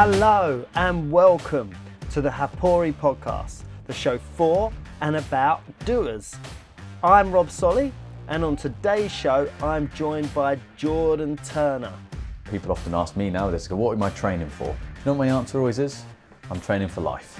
[0.00, 1.74] Hello and welcome
[2.12, 6.36] to the Hapori podcast, the show for and about doers.
[7.02, 7.92] I'm Rob Solly,
[8.28, 11.92] and on today's show, I'm joined by Jordan Turner.
[12.48, 14.68] People often ask me nowadays, go, what am I training for?
[14.68, 16.04] You know what my answer always is?
[16.48, 17.36] I'm training for life.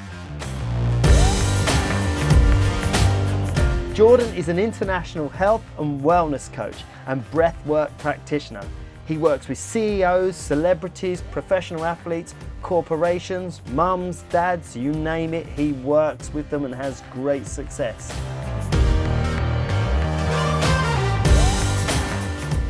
[3.94, 8.66] Jordan is an international health and wellness coach and breathwork practitioner.
[9.08, 16.30] He works with CEOs, celebrities, professional athletes, corporations, mums, dads, you name it, he works
[16.34, 18.14] with them and has great success.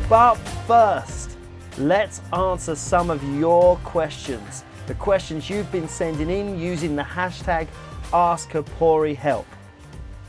[0.07, 0.35] But
[0.65, 1.35] first,
[1.77, 4.63] let's answer some of your questions.
[4.87, 7.67] The questions you've been sending in using the hashtag
[8.13, 9.43] AskHaporiHelp.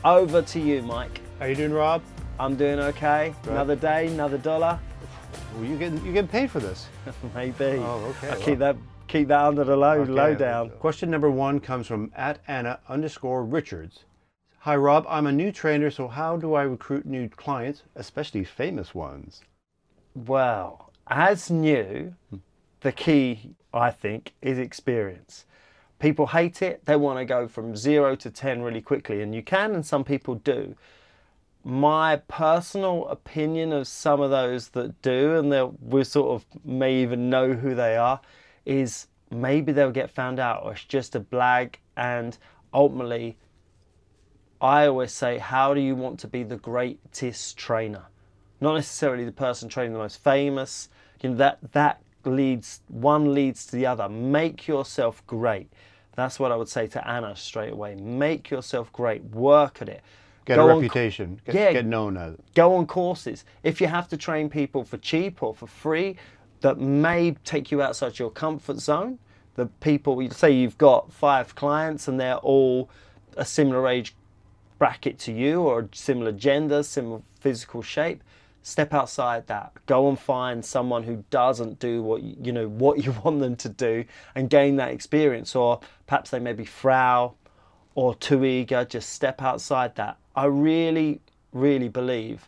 [0.03, 1.21] Over to you, Mike.
[1.39, 2.01] How you doing, Rob?
[2.37, 3.33] I'm doing okay.
[3.47, 4.77] Another day, another dollar.
[5.55, 6.87] Well, you getting you getting paid for this?
[7.35, 7.79] Maybe.
[7.79, 8.41] Oh, okay, I well.
[8.41, 8.75] keep that
[9.07, 10.11] keep that under the low Okay.
[10.11, 10.69] low down.
[10.79, 14.05] Question number one comes from at Anna underscore Richards.
[14.59, 15.05] Hi, Rob.
[15.09, 19.41] I'm a new trainer, so how do I recruit new clients, especially famous ones?
[20.15, 22.13] Well, as new,
[22.81, 25.45] the key I think is experience.
[25.99, 26.85] People hate it.
[26.85, 30.03] They want to go from zero to ten really quickly, and you can, and some
[30.03, 30.75] people do.
[31.63, 36.95] My personal opinion of some of those that do, and they'll- we sort of may
[36.95, 38.19] even know who they are,
[38.65, 42.37] is maybe they'll get found out, or it's just a blag, and
[42.73, 43.37] ultimately
[44.61, 48.03] I always say, how do you want to be the greatest trainer?
[48.59, 50.87] Not necessarily the person training the most famous.
[51.21, 54.07] You know that that leads one leads to the other.
[54.07, 55.73] Make yourself great.
[56.15, 57.95] That's what I would say to Anna straight away.
[57.95, 59.23] Make yourself great.
[59.23, 60.01] Work at it.
[60.45, 61.39] Get Go a on- reputation.
[61.45, 61.73] Get, Yeah.
[61.73, 62.35] get known as.
[62.55, 63.45] go on courses.
[63.63, 66.17] If you have to train people for cheap or for free
[66.61, 69.19] that may take you outside your comfort zone,
[69.55, 72.89] the people, you say you've got five clients and they're all
[73.37, 74.15] a similar age
[74.79, 78.23] bracket to you or similar gender, similar physical shape,
[78.63, 79.71] step outside that.
[79.85, 83.55] Go and find someone who doesn't do what you, you know what you want them
[83.57, 85.55] to do and gain that experience.
[85.55, 87.35] Or perhaps they may be frau
[87.93, 88.85] or too eager.
[88.85, 90.17] Just step outside that.
[90.35, 91.21] I really,
[91.51, 92.47] really believe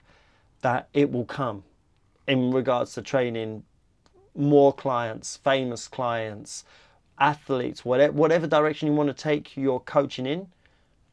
[0.62, 1.64] that it will come
[2.28, 3.64] in regards to training
[4.36, 6.64] more clients, famous clients,
[7.20, 10.48] athletes, whatever, whatever direction you want to take your coaching in,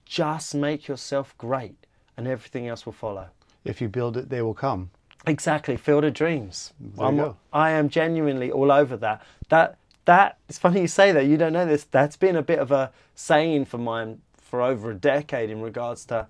[0.05, 1.87] just make yourself great
[2.17, 3.29] and everything else will follow.
[3.65, 4.91] If you build it, they will come.
[5.27, 6.73] Exactly, field of dreams.
[6.81, 7.37] There you I'm, go.
[7.53, 9.23] I am genuinely all over that.
[9.51, 9.77] That
[10.07, 11.27] that it's funny you say that.
[11.27, 11.85] You don't know this.
[11.85, 16.07] That's been a bit of a saying for mine for over a decade in regards
[16.07, 16.27] to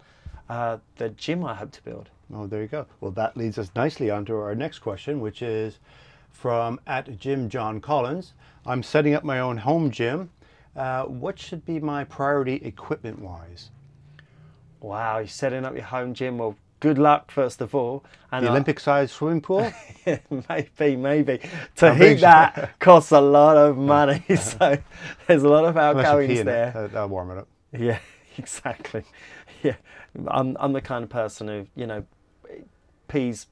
[0.50, 2.10] uh, the gym I hope to build.
[2.34, 2.86] Oh, there you go.
[3.00, 5.78] Well, that leads us nicely on to our next question, which is
[6.30, 8.34] from at Jim John Collins.
[8.66, 10.30] I'm setting up my own home gym.
[10.76, 13.70] Uh, what should be my priority equipment wise?
[14.80, 16.38] Wow, you're setting up your home gym.
[16.38, 18.04] Well, good luck first of all.
[18.32, 19.70] And The Olympic sized swimming pool?
[20.48, 21.40] maybe, maybe.
[21.76, 24.24] To heat that costs a lot of money.
[24.36, 24.78] so
[25.26, 26.72] there's a lot of outgoings it, there.
[26.72, 27.48] that- that'll warm it up.
[27.72, 27.98] Yeah,
[28.38, 29.04] exactly.
[29.62, 29.76] Yeah,
[30.28, 32.04] I'm I'm the kind of person who you know
[33.09, 33.47] pees.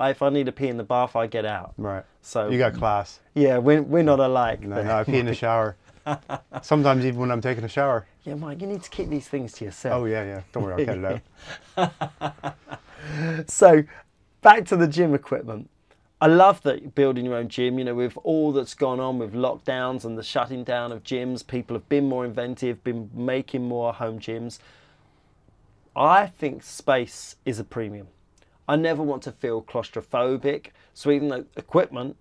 [0.00, 1.74] If I need to pee in the bath, I get out.
[1.76, 2.04] Right.
[2.20, 3.20] So You got class.
[3.34, 4.60] yeah, we're we're not alike.
[4.62, 5.76] No, no, I pee in the shower.
[6.62, 8.06] Sometimes even when I'm taking a shower.
[8.24, 10.02] Yeah, Mike, you need to keep these things to yourself.
[10.02, 10.40] Oh yeah, yeah.
[10.52, 11.22] Don't worry, I'll cut it
[11.76, 12.54] out.
[13.46, 13.84] So,
[14.40, 15.68] back to the gym equipment.
[16.20, 17.78] I love that you're building your own gym.
[17.78, 21.46] You know, with all that's gone on with lockdowns and the shutting down of gyms,
[21.46, 24.58] people have been more inventive, been making more home gyms.
[25.96, 28.08] I think space is a premium.
[28.66, 30.68] I never want to feel claustrophobic.
[30.92, 32.16] So even though equipment,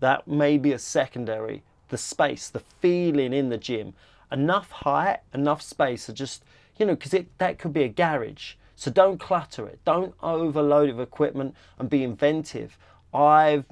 [0.00, 1.62] that may be a secondary.
[1.88, 3.94] The space, the feeling in the gym,
[4.30, 6.44] enough height, enough space to just,
[6.78, 8.54] you know, because that could be a garage.
[8.74, 9.80] So don't clutter it.
[9.84, 12.76] Don't overload it with equipment and be inventive.
[13.14, 13.64] I've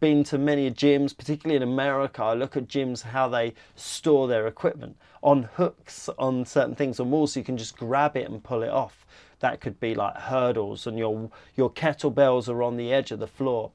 [0.00, 2.22] been to many gyms, particularly in America.
[2.22, 7.10] I look at gyms how they store their equipment on hooks on certain things on
[7.10, 9.06] walls, so you can just grab it and pull it off.
[9.40, 13.26] That could be like hurdles, and your your kettlebells are on the edge of the
[13.26, 13.70] floor.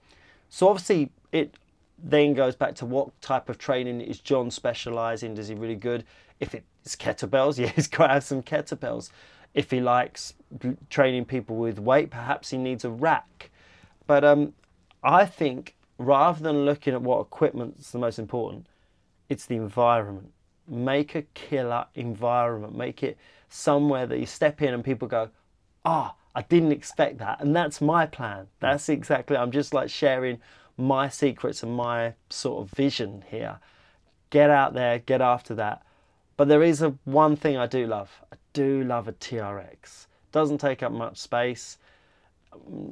[0.49, 1.55] So obviously, it
[1.97, 5.35] then goes back to what type of training is John specialising?
[5.35, 6.03] Does he really good?
[6.39, 9.09] If it's kettlebells, yeah, he's got to have some kettlebells.
[9.53, 10.33] If he likes
[10.89, 13.51] training people with weight, perhaps he needs a rack.
[14.05, 14.53] But um,
[15.01, 18.67] I think rather than looking at what equipment's the most important,
[19.29, 20.31] it's the environment.
[20.67, 22.75] Make a killer environment.
[22.75, 23.17] Make it
[23.49, 25.29] somewhere that you step in and people go,
[25.83, 27.39] ah, I didn't expect that.
[27.39, 28.47] And that's my plan.
[28.59, 30.39] That's exactly, I'm just like sharing
[30.77, 33.59] my secrets and my sort of vision here.
[34.29, 35.81] get out there, get after that.
[36.35, 38.21] But there is a one thing I do love.
[38.33, 40.07] I do love a TRX.
[40.33, 41.77] Doesn't take up much space.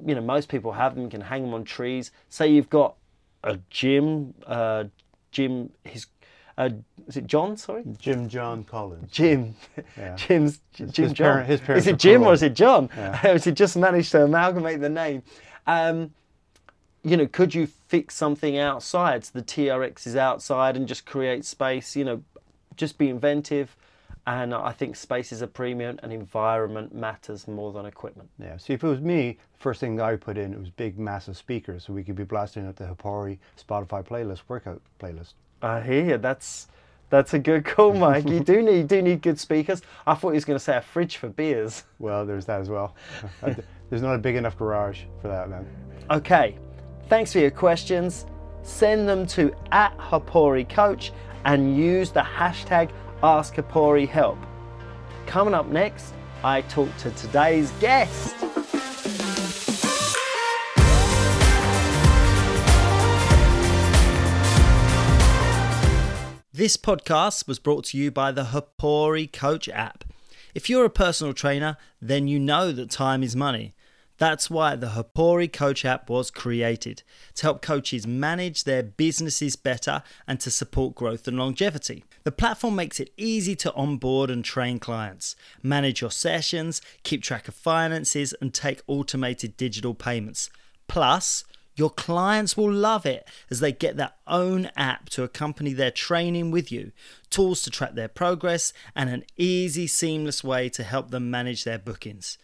[0.05, 1.05] You know, most people have them.
[1.05, 2.11] You can hang them on trees.
[2.29, 2.95] Say you've got
[3.43, 4.85] a Jim, uh,
[5.31, 6.07] Jim, his,
[6.57, 6.69] uh,
[7.07, 7.57] is it John?
[7.57, 9.11] Sorry, Jim John Collins.
[9.11, 9.55] Jim,
[9.97, 10.15] Yeah.
[10.17, 11.15] Jim's Jim his John.
[11.15, 12.89] parent- his parents is it Jim or is it John?
[12.95, 13.15] Yeah.
[13.17, 15.23] Has he just managed to amalgamate the name?
[15.67, 16.13] Um,
[17.03, 19.25] you know, could you fix something outside?
[19.25, 21.95] So the TRX is outside and just create space.
[21.97, 22.23] You know,
[22.77, 23.75] just be inventive.
[24.25, 28.29] And I think space is a premium, and environment matters more than equipment.
[28.39, 28.55] Yeah.
[28.55, 31.85] See, if it was me, first thing I put in it was big, massive speakers,
[31.85, 35.33] so we could be blasting out the Hapori Spotify playlist, workout playlist.
[35.61, 36.17] I hear you.
[36.17, 36.67] That's
[37.09, 38.27] that's a good call, Mike.
[38.27, 39.81] you do need do need good speakers.
[40.07, 41.83] I thought he was going to say a fridge for beers.
[41.99, 42.95] Well, there's that as well.
[43.89, 45.67] there's not a big enough garage for that, man.
[46.11, 46.57] Okay,
[47.09, 48.25] thanks for your questions.
[48.63, 51.11] Send them to at Hapori Coach
[51.45, 52.91] and use the hashtag
[53.23, 54.37] Ask Hapori Help.
[55.27, 58.35] Coming up next, I talk to today's guest.
[66.51, 70.03] This podcast was brought to you by the Hapori Coach app.
[70.53, 73.73] If you're a personal trainer, then you know that time is money.
[74.23, 77.03] That's why the Hapori Coach app was created
[77.35, 82.05] to help coaches manage their businesses better and to support growth and longevity.
[82.23, 87.49] The platform makes it easy to onboard and train clients, manage your sessions, keep track
[87.49, 90.49] of finances, and take automated digital payments.
[90.87, 91.43] Plus,
[91.75, 96.49] your clients will love it as they get their own app to accompany their training
[96.49, 96.93] with you,
[97.29, 101.77] tools to track their progress, and an easy, seamless way to help them manage their
[101.77, 102.37] bookings.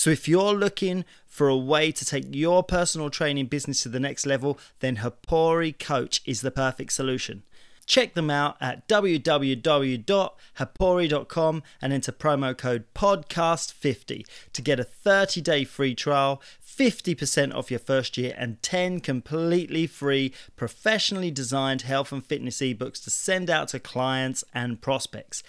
[0.00, 4.00] So, if you're looking for a way to take your personal training business to the
[4.00, 7.42] next level, then Hapori Coach is the perfect solution.
[7.84, 14.24] Check them out at www.hapori.com and enter promo code podcast50
[14.54, 19.86] to get a 30 day free trial, 50% off your first year, and 10 completely
[19.86, 25.42] free, professionally designed health and fitness ebooks to send out to clients and prospects.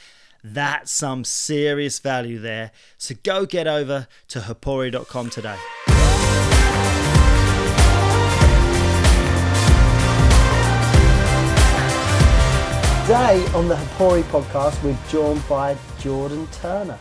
[0.44, 2.72] That's some serious value there.
[2.98, 5.58] So go get over to hapori.com today.
[13.02, 16.98] Today on the Hapori podcast, we're joined by Jordan Turner.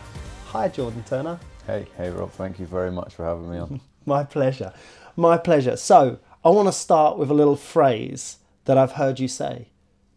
[0.47, 1.39] Hi, Jordan Turner.
[1.65, 3.79] Hey, hey Rob, thank you very much for having me on.
[4.05, 4.73] My pleasure.
[5.15, 5.77] My pleasure.
[5.77, 9.69] So, I want to start with a little phrase that I've heard you say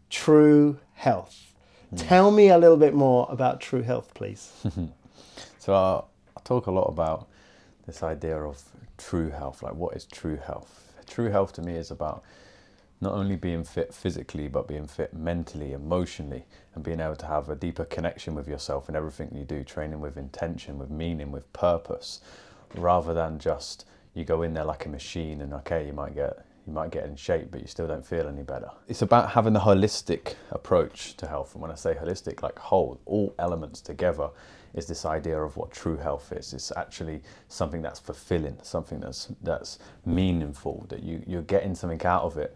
[0.09, 1.44] true health.
[1.93, 2.07] Mm.
[2.07, 4.51] Tell me a little bit more about true health, please.
[5.65, 5.97] So I,
[6.37, 7.27] I talk a lot about
[7.87, 8.61] this idea of
[8.99, 9.63] true health.
[9.63, 10.93] Like, what is true health?
[11.07, 12.21] True health to me is about
[13.01, 16.45] not only being fit physically, but being fit mentally, emotionally,
[16.75, 20.01] and being able to have a deeper connection with yourself in everything you do, training
[20.01, 22.21] with intention, with meaning, with purpose,
[22.75, 26.45] rather than just you go in there like a machine and okay, you might get
[26.65, 28.69] you might get in shape, but you still don't feel any better.
[28.87, 31.53] It's about having the holistic approach to health.
[31.53, 34.29] And when I say holistic, like whole, all elements together,
[34.73, 36.53] is this idea of what true health is.
[36.53, 42.23] It's actually something that's fulfilling, something that's that's meaningful, that you, you're getting something out
[42.23, 42.55] of it.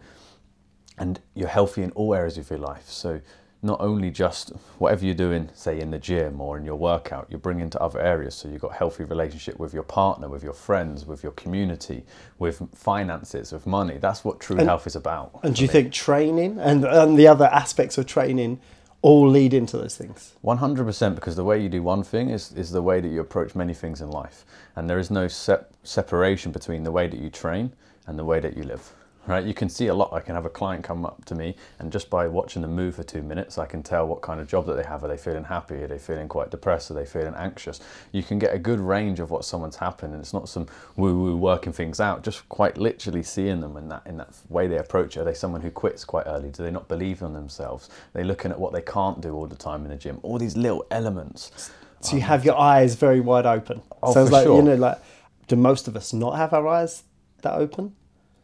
[0.98, 2.86] And you're healthy in all areas of your life.
[2.88, 3.20] So
[3.62, 7.38] not only just whatever you're doing, say in the gym or in your workout, you're
[7.38, 8.34] bringing to other areas.
[8.34, 12.04] So you've got healthy relationship with your partner, with your friends, with your community,
[12.38, 13.98] with finances, with money.
[13.98, 15.40] That's what true health is about.
[15.42, 15.72] And do you me.
[15.72, 18.60] think training and, and the other aspects of training
[19.02, 20.34] all lead into those things?
[20.42, 23.54] 100% because the way you do one thing is, is the way that you approach
[23.54, 24.44] many things in life.
[24.76, 27.72] And there is no sep- separation between the way that you train
[28.06, 28.94] and the way that you live.
[29.26, 29.44] Right?
[29.44, 30.12] You can see a lot.
[30.12, 32.96] I can have a client come up to me, and just by watching them move
[32.96, 35.04] for two minutes, I can tell what kind of job that they have.
[35.04, 35.76] Are they feeling happy?
[35.82, 36.90] Are they feeling quite depressed?
[36.90, 37.80] Are they feeling anxious?
[38.12, 41.36] You can get a good range of what someone's happened, and it's not some woo-woo
[41.36, 42.22] working things out.
[42.22, 45.20] Just quite literally seeing them in that in that way they approach it.
[45.20, 46.48] Are they someone who quits quite early?
[46.48, 47.88] Do they not believe in themselves?
[47.88, 50.18] Are they looking at what they can't do all the time in the gym?
[50.22, 51.70] All these little elements.
[52.00, 53.82] So you um, have your eyes very wide open.
[54.02, 54.98] Oh, so it's for like you know, like
[55.46, 57.02] do most of us not have our eyes
[57.42, 57.94] that open?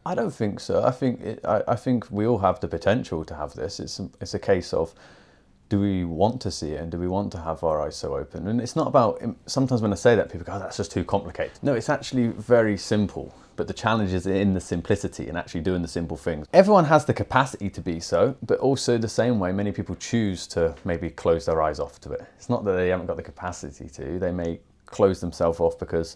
[0.07, 0.83] I don't think so.
[0.83, 3.81] I think it, I, I think we all have the potential to have this.
[3.81, 4.95] It's a, it's a case of
[5.67, 8.15] do we want to see it and do we want to have our eyes so
[8.15, 8.47] open?
[8.47, 9.21] And it's not about.
[9.21, 11.89] Um, sometimes when I say that, people go, "Oh, that's just too complicated." No, it's
[11.89, 13.35] actually very simple.
[13.57, 16.47] But the challenge is in the simplicity and actually doing the simple things.
[16.53, 20.47] Everyone has the capacity to be so, but also the same way many people choose
[20.47, 22.23] to maybe close their eyes off to it.
[22.37, 24.19] It's not that they haven't got the capacity to.
[24.19, 26.15] They may close themselves off because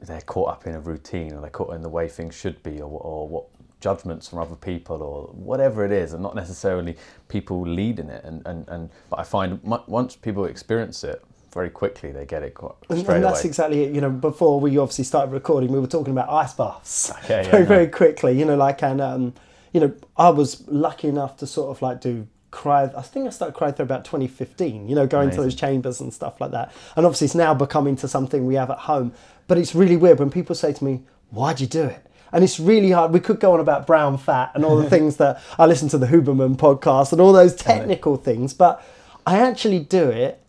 [0.00, 2.80] they're caught up in a routine or they're caught in the way things should be
[2.80, 3.44] or, or what
[3.80, 6.96] judgments from other people or whatever it is, and not necessarily
[7.28, 8.24] people leading it.
[8.24, 12.54] And, and, and but I find once people experience it very quickly, they get it
[12.54, 13.48] quite And, straight and that's away.
[13.48, 13.94] exactly it.
[13.94, 17.50] You know, before we obviously started recording, we were talking about ice baths Yeah, yeah,
[17.50, 17.68] very, no.
[17.68, 18.38] very quickly.
[18.38, 19.34] You know, like, and, um,
[19.72, 22.26] you know, I was lucky enough to sort of like do
[22.66, 26.40] I think I started cryo about 2015, you know, going to those chambers and stuff
[26.40, 26.72] like that.
[26.96, 29.12] And obviously, it's now become into something we have at home.
[29.46, 32.04] But it's really weird when people say to me, Why'd you do it?
[32.32, 33.12] And it's really hard.
[33.12, 35.98] We could go on about brown fat and all the things that I listen to
[35.98, 38.84] the Huberman podcast and all those technical things, but
[39.26, 40.42] I actually do it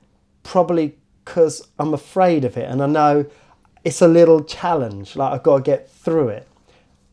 [0.44, 3.26] probably because I'm afraid of it and I know
[3.84, 5.16] it's a little challenge.
[5.16, 6.48] Like I've got to get through it.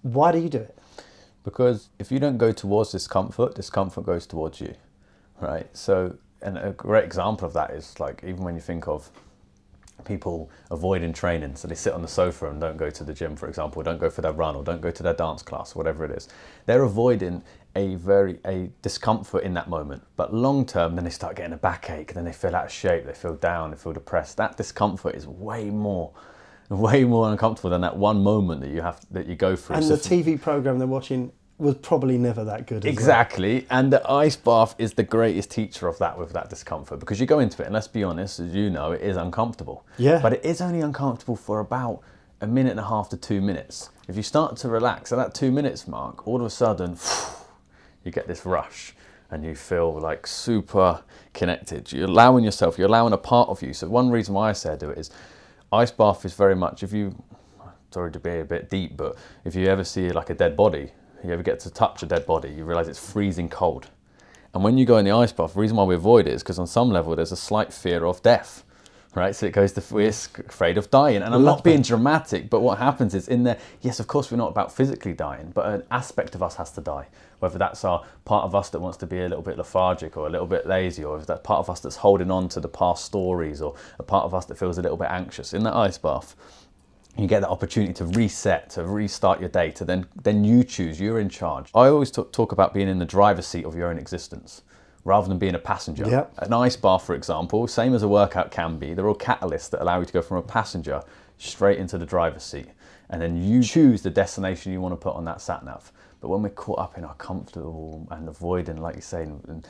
[0.03, 0.77] Why do you do it?
[1.45, 4.75] Because if you don't go towards discomfort, discomfort goes towards you,
[5.41, 5.69] right?
[5.77, 9.11] So, and a great example of that is like even when you think of
[10.05, 13.37] people avoiding training, so they sit on the sofa and don't go to the gym,
[13.37, 16.05] for example, don't go for their run or don't go to their dance class, whatever
[16.05, 16.29] it is.
[16.67, 17.43] They're avoiding
[17.75, 20.03] a very a discomfort in that moment.
[20.17, 23.05] But long term, then they start getting a backache, then they feel out of shape,
[23.05, 24.39] they feel down, they feel depressed.
[24.39, 26.13] That discomfort is way more,
[26.71, 29.77] way more uncomfortable than that one moment that you have that you go through.
[29.77, 32.79] And So the TV program they're watching was probably never that good.
[32.79, 32.93] As well.
[32.93, 37.19] Exactly, and the ice bath is the greatest teacher of that with that discomfort because
[37.21, 39.87] you go into it, and let's be honest, as you know, it is uncomfortable.
[39.99, 40.21] Yeah.
[40.21, 42.01] But it is only uncomfortable for about
[42.41, 43.91] a minute and a half to two minutes.
[44.09, 46.99] If you start to relax at that two minutes mark, all of a sudden,
[48.05, 48.95] you get this rush
[49.31, 51.91] and you feel like super connected.
[51.93, 53.73] You're allowing yourself, you're allowing a part of you.
[53.73, 55.11] So, one reason why I say I do it is
[55.73, 57.15] ice bath is very much, if you,
[57.91, 60.91] sorry to be a bit deep, but if you ever see like a dead body,
[61.27, 63.89] you ever get to touch a dead body, you realize it's freezing cold.
[64.55, 66.43] And when you go in the ice bath, the reason why we avoid it is
[66.43, 68.65] because on some level there's a slight fear of death,
[69.15, 69.35] right?
[69.35, 71.23] So it goes to we're afraid of dying.
[71.23, 74.39] And I'm not being dramatic, but what happens is in there, yes, of course we're
[74.39, 77.09] not about physically dying, but an aspect of us has to die.
[77.41, 80.27] Whether that's our part of us that wants to be a little bit lethargic or
[80.27, 82.69] a little bit lazy, or is that part of us that's holding on to the
[82.69, 85.53] past stories, or a part of us that feels a little bit anxious.
[85.53, 86.35] In that ice bath,
[87.19, 91.01] you get that opportunity to reset, to restart your day, to then then you choose.
[91.01, 91.71] You're in charge.
[91.75, 94.63] I always talk, talk about being in the driver's seat of your own existence,
[95.05, 96.09] rather than being a passenger.
[96.09, 96.35] Yep.
[96.39, 98.93] An ice bath, for example, same as a workout can be.
[98.93, 101.03] They're all catalysts that allow you to go from a passenger
[101.39, 102.69] straight into the driver's seat,
[103.11, 105.93] and then you choose the destination you want to put on that sat nav.
[106.21, 109.67] But when we're caught up in our comfortable and avoiding, like you say, and,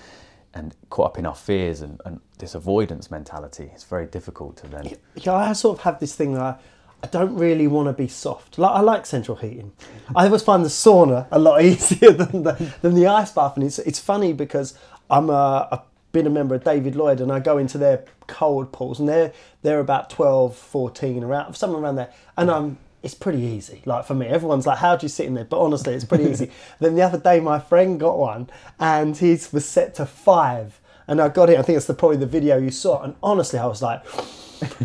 [0.54, 4.68] and caught up in our fears and, and this avoidance mentality, it's very difficult to
[4.68, 4.96] then.
[5.16, 6.56] Yeah, I sort of have this thing that I,
[7.02, 8.58] I don't really want to be soft.
[8.58, 9.72] Like I like central heating.
[10.14, 13.64] I always find the sauna a lot easier than the, than the ice bath, and
[13.64, 14.78] it's it's funny because
[15.10, 15.80] I'm a, I've
[16.12, 19.32] been a member of David Lloyd, and I go into their cold pools, and they're
[19.62, 22.78] they're about 12, 14, around somewhere around there, and I'm.
[23.02, 24.26] It's pretty easy, like for me.
[24.26, 26.50] Everyone's like, "How do you sit in there?" But honestly, it's pretty easy.
[26.80, 28.50] then the other day, my friend got one,
[28.80, 31.56] and his was set to five, and I got it.
[31.56, 34.02] I think it's the probably the video you saw, and honestly, I was like,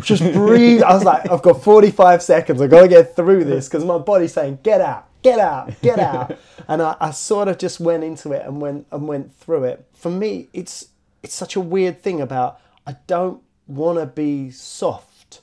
[0.00, 0.82] just breathe.
[0.82, 2.60] I was like, I've got 45 seconds.
[2.60, 5.98] I've got to get through this because my body's saying, get out, get out, get
[5.98, 6.38] out.
[6.68, 9.86] and I, I sort of just went into it and went and went through it.
[9.94, 10.88] For me, it's
[11.22, 15.40] it's such a weird thing about I don't want to be soft.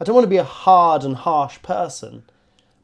[0.00, 2.22] I don't want to be a hard and harsh person,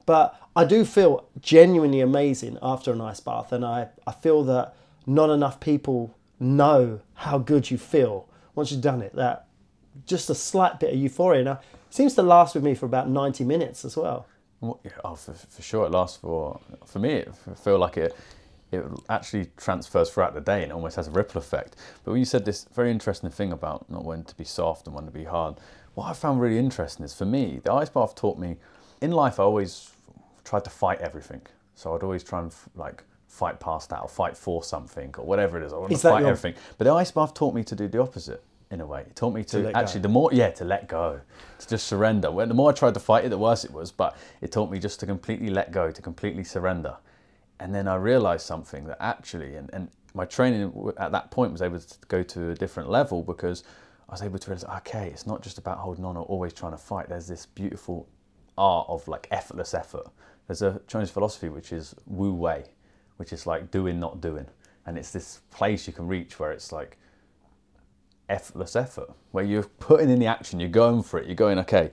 [0.06, 4.75] but I do feel genuinely amazing after an ice bath, and I, I feel that
[5.06, 9.14] not enough people know how good you feel once you've done it.
[9.14, 9.46] That
[10.06, 11.44] just a slight bit of euphoria.
[11.44, 11.52] Now,
[11.88, 14.26] it seems to last with me for about 90 minutes as well.
[14.62, 17.14] Oh, for, for sure, it lasts for for me.
[17.14, 18.16] It feel like it
[18.70, 21.76] it actually transfers throughout the day and it almost has a ripple effect.
[22.04, 24.94] But when you said this very interesting thing about not wanting to be soft and
[24.94, 25.56] wanting to be hard,
[25.94, 28.56] what I found really interesting is for me, the ice bath taught me.
[29.02, 29.90] In life, I always
[30.44, 31.42] tried to fight everything.
[31.75, 35.26] So I'd always try and f- like fight past that or fight for something or
[35.26, 35.72] whatever it is.
[35.72, 36.54] I want Is to fight your- everything.
[36.78, 38.42] But the ice bath taught me to do the opposite
[38.73, 39.02] in a way.
[39.02, 39.73] It taught me to, go.
[39.75, 41.21] actually the more yeah to let go,
[41.59, 42.31] to just surrender.
[42.31, 43.93] When the more I tried to fight it, the worse it was.
[43.93, 46.97] But it taught me just to completely let go, to completely surrender.
[47.61, 51.62] And then I realized something that actually, and, and my training at that point was
[51.62, 53.62] able to go to a different level because
[54.09, 56.73] I was able to realize, okay, it's not just about holding on or always trying
[56.73, 57.09] to fight.
[57.09, 58.09] There's this beautiful
[58.57, 60.07] art of like effortless effort.
[60.47, 62.64] There's a Chinese philosophy which is Wu Wei,
[63.19, 64.47] which is like doing, not doing.
[64.87, 66.99] And it's this place you can reach where it's like
[68.33, 71.91] effortless effort, where you're putting in the action, you're going for it, you're going, okay,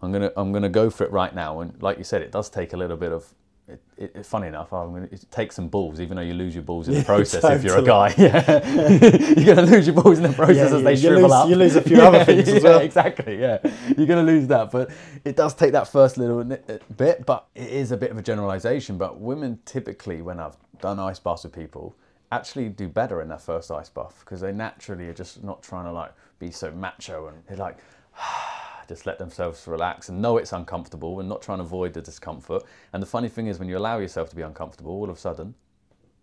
[0.00, 1.60] I'm gonna I'm gonna go for it right now.
[1.60, 3.32] And like you said, it does take a little bit of
[3.68, 6.64] it, it, funny enough, I'm gonna, it takes some balls, even though you lose your
[6.64, 8.12] balls in the process if you're a guy.
[8.18, 8.66] Yeah.
[9.38, 11.32] you're going to lose your balls in the process Yeah, as they you shrivel lose-
[11.32, 11.48] up.
[11.48, 12.80] you lose a few other things as well.
[12.80, 13.58] Exactly, yeah.
[13.96, 14.72] You're going to lose that.
[14.72, 14.90] But
[15.24, 16.56] it does take that first little uh,
[16.96, 18.98] bit, but it is a bit of a generalization.
[18.98, 21.94] But women typically, when I've done ice baths with people,
[22.32, 25.84] actually do better in their first ice bath because they naturally are just not trying
[25.84, 27.78] to like be so macho and they're like,
[28.88, 32.64] just let themselves relax and know it's uncomfortable and not trying to avoid the discomfort.
[32.92, 35.20] And the funny thing is, when you allow yourself to be uncomfortable, all of a
[35.20, 35.54] sudden,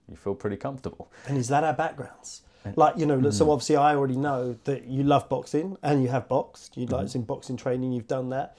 [0.10, 1.12] you feel pretty comfortable.
[1.28, 2.42] And is that our backgrounds?
[2.76, 3.54] Like, you know, so mm.
[3.54, 6.76] obviously I already know that you love boxing and you have boxed.
[6.76, 8.58] You like it's in boxing training, you've done that.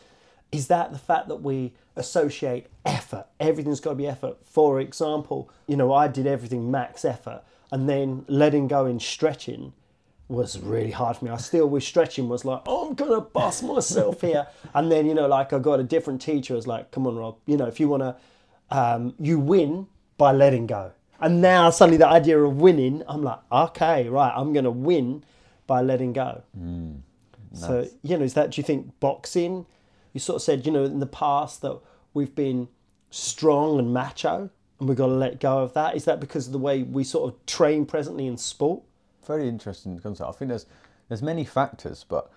[0.53, 3.27] Is that the fact that we associate effort?
[3.39, 4.39] Everything's got to be effort.
[4.45, 9.73] For example, you know, I did everything max effort and then letting go in stretching
[10.29, 11.31] was really hard for me.
[11.31, 14.47] I still with stretching was like, oh, I'm gonna bust myself here.
[14.75, 17.37] And then, you know, like I got a different teacher was like, come on, Rob,
[17.47, 18.17] you know, if you wanna
[18.71, 20.93] um, you win by letting go.
[21.21, 25.25] And now suddenly the idea of winning, I'm like, okay, right, I'm to win
[25.67, 26.43] by letting go.
[27.53, 29.67] So, you know, is that, do you think boxing,
[30.13, 31.79] you sort of said, you know, in the past that
[32.15, 32.69] we've been
[33.11, 35.97] strong and macho and we've got to let go of that?
[35.97, 38.83] Is that because of the way we sort of train presently in sport?
[39.27, 40.29] Very interesting concept.
[40.29, 40.67] I think there's
[41.09, 42.31] there's many factors, but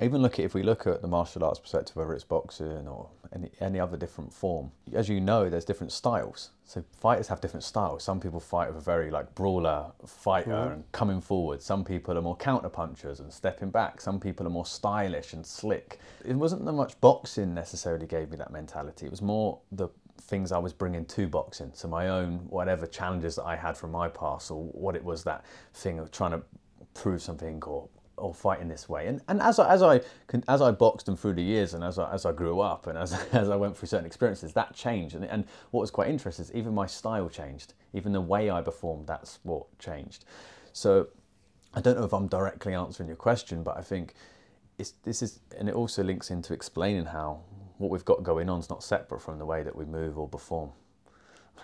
[0.00, 3.08] even look at if we look at the martial arts perspective, whether it's boxing or
[3.34, 4.70] any any other different form.
[4.92, 6.50] As you know, there's different styles.
[6.64, 8.02] So fighters have different styles.
[8.02, 11.62] Some people fight with a very like brawler fighter and coming forward.
[11.62, 14.00] Some people are more counter punchers and stepping back.
[14.00, 15.98] Some people are more stylish and slick.
[16.24, 19.06] It wasn't that much boxing necessarily gave me that mentality.
[19.06, 19.88] It was more the
[20.20, 21.70] things I was bringing to boxing.
[21.74, 25.24] So my own whatever challenges that I had from my past or what it was
[25.24, 25.44] that
[25.74, 26.42] thing of trying to
[26.94, 29.06] prove something or or fight in this way.
[29.06, 30.00] And and as I as I
[30.48, 32.98] as I boxed and through the years and as I, as I grew up and
[32.98, 35.14] as as I went through certain experiences, that changed.
[35.14, 38.60] And and what was quite interesting is even my style changed, even the way I
[38.60, 40.24] performed that sport changed.
[40.72, 41.08] So
[41.74, 44.14] I don't know if I'm directly answering your question, but I think
[44.78, 47.40] it's, this is, and it also links into explaining how
[47.78, 50.28] what we've got going on is not separate from the way that we move or
[50.28, 50.70] perform,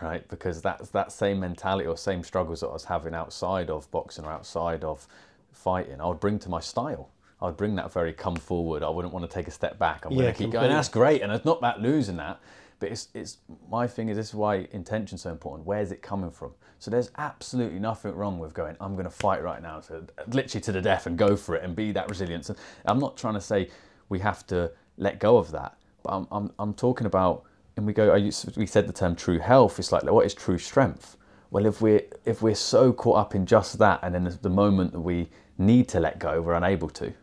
[0.02, 0.26] right?
[0.28, 4.24] Because that's that same mentality or same struggles that I was having outside of boxing
[4.24, 5.06] or outside of
[5.54, 7.10] fighting, I would bring to my style.
[7.40, 8.82] I would bring that very come forward.
[8.82, 10.04] I wouldn't want to take a step back.
[10.04, 10.52] I'm Yeah, going to keep going.
[10.52, 10.74] completely.
[10.76, 12.40] That's great, and it's not about losing that.
[12.80, 13.38] But it's, it's
[13.70, 15.66] my thing is this is why intention's so important.
[15.66, 16.52] Where's it coming from?
[16.78, 18.76] So there's absolutely nothing wrong with going.
[18.80, 21.62] I'm going to fight right now, to literally to the death, and go for it,
[21.64, 22.48] and be that resilience.
[22.50, 23.70] And I'm not trying to say
[24.08, 27.44] we have to let go of that, but I'm I'm, I'm talking about.
[27.76, 28.12] And we go.
[28.12, 29.78] I used, we said the term true health.
[29.80, 31.16] It's like what is true strength?
[31.50, 34.92] Well, if we're if we're so caught up in just that, and then the moment
[34.92, 37.14] that we need to let go, we're unable to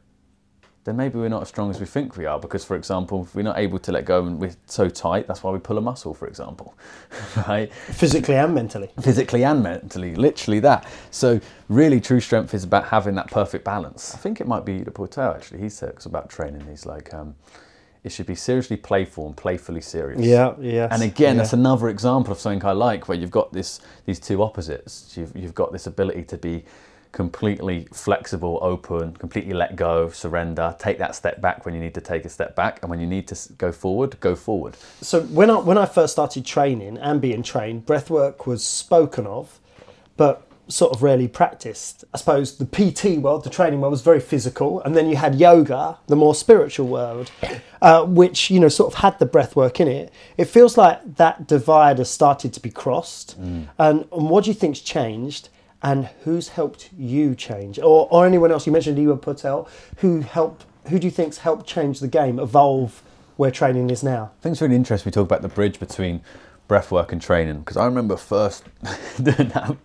[0.84, 2.40] then maybe we're not as strong as we think we are.
[2.40, 5.44] Because, for example, if we're not able to let go and we're so tight, that's
[5.44, 6.76] why we pull a muscle, for example,
[7.48, 7.72] right?
[7.74, 8.90] Physically and mentally.
[9.02, 10.88] Physically and mentally, literally that.
[11.12, 11.40] So,
[11.70, 14.16] really, true strength is about having that perfect balance.
[14.16, 15.62] I think it might be the Portal actually.
[15.62, 16.66] He talks about training.
[16.68, 17.36] He's like, um,
[18.04, 20.20] it should be seriously playful and playfully serious.
[20.22, 20.88] Yeah, yeah.
[20.90, 21.44] And again, yeah.
[21.44, 25.16] that's another example of something I like, where you've got this these two opposites.
[25.16, 26.64] You've you've got this ability to be
[27.12, 32.02] completely flexible, open, completely let go, surrender, take that step back when you need to
[32.02, 34.78] take a step back, and when you need to go forward, go forward.
[35.02, 39.60] so when I when I first started training and being trained, breathwork was spoken of,
[40.18, 42.06] but sort of rarely practiced.
[42.14, 45.36] I suppose the PT world, the training world, was very physical, and then you had
[45.36, 47.32] yoga, the more spiritual world,
[47.82, 50.14] uh, which you know sort of had the breath work in it.
[50.38, 53.38] It feels like that divide has started to be crossed.
[53.78, 55.50] And, and what do you think's changed?
[55.84, 58.68] And who's helped you change, or, or anyone else?
[58.68, 60.66] You mentioned you were put out who helped.
[60.90, 63.04] Who do you think's helped change the game, evolve
[63.38, 64.32] where training is now?
[64.40, 66.22] I think it's really interesting we talk about the bridge between
[66.72, 68.64] breathwork and training because I remember first
[69.22, 69.76] doing that.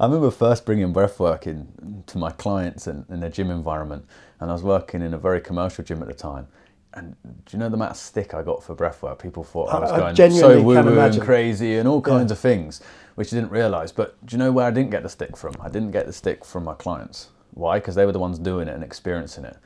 [0.00, 4.06] I remember first bringing breathwork in to my clients in, in a gym environment,
[4.40, 6.48] and I was working in a very commercial gym at the time.
[6.94, 9.18] And do you know the amount of stick I got for breathwork?
[9.18, 12.38] People thought I was I going so woo woo and crazy and all kinds of
[12.38, 12.80] things,
[13.14, 13.92] which I didn't realise.
[13.92, 15.54] But do you know where I didn't get the stick from?
[15.60, 17.28] I didn't get the stick from my clients.
[17.52, 17.78] Why?
[17.78, 19.56] Because they were the ones doing it and experiencing it.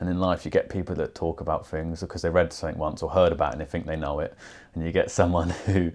[0.00, 3.02] And in life, you get people that talk about things because they read something once
[3.02, 4.34] or heard about it and they think they know it.
[4.74, 5.92] And you get someone who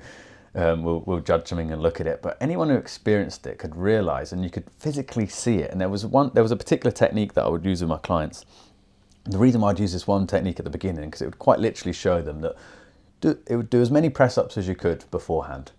[0.56, 2.22] um, will, will judge something and look at it.
[2.22, 5.72] But anyone who experienced it could realize and you could physically see it.
[5.72, 7.98] And there was one, there was a particular technique that I would use with my
[7.98, 8.46] clients.
[9.26, 11.60] The reason why I'd use this one technique at the beginning because it would quite
[11.60, 12.56] literally show them that
[13.22, 15.72] do, it would do as many press ups as you could beforehand.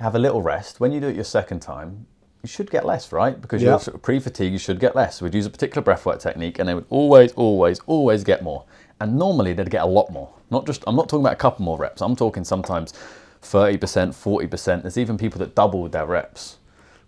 [0.00, 0.80] Have a little rest.
[0.80, 2.06] When you do it your second time,
[2.42, 3.40] you should get less, right?
[3.40, 3.70] Because Yeah.
[3.70, 5.20] you're sort of pre-fatigue, you should get less.
[5.22, 8.64] We'd use a particular breathwork technique, and they would always, always, always get more.
[9.00, 10.30] And normally they'd get a lot more.
[10.50, 12.00] Not just I'm not talking about a couple more reps.
[12.02, 12.92] I'm talking sometimes
[13.42, 14.82] 30%, 40%.
[14.82, 16.58] There's even people that doubled their reps,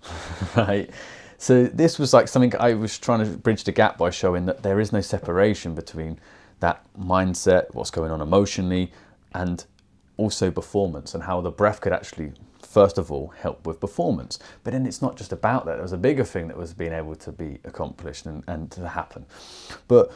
[0.56, 0.90] right?
[1.36, 4.62] So this was like something I was trying to bridge the gap by showing that
[4.62, 6.18] there is no separation between
[6.60, 8.90] that mindset, what's going on emotionally,
[9.34, 9.64] and
[10.16, 12.32] also performance, and how the breath could actually,
[12.68, 14.38] first of all, help with performance.
[14.62, 15.74] But then it's not just about that.
[15.74, 18.86] There was a bigger thing that was being able to be accomplished and, and to
[18.88, 19.24] happen.
[19.88, 20.12] But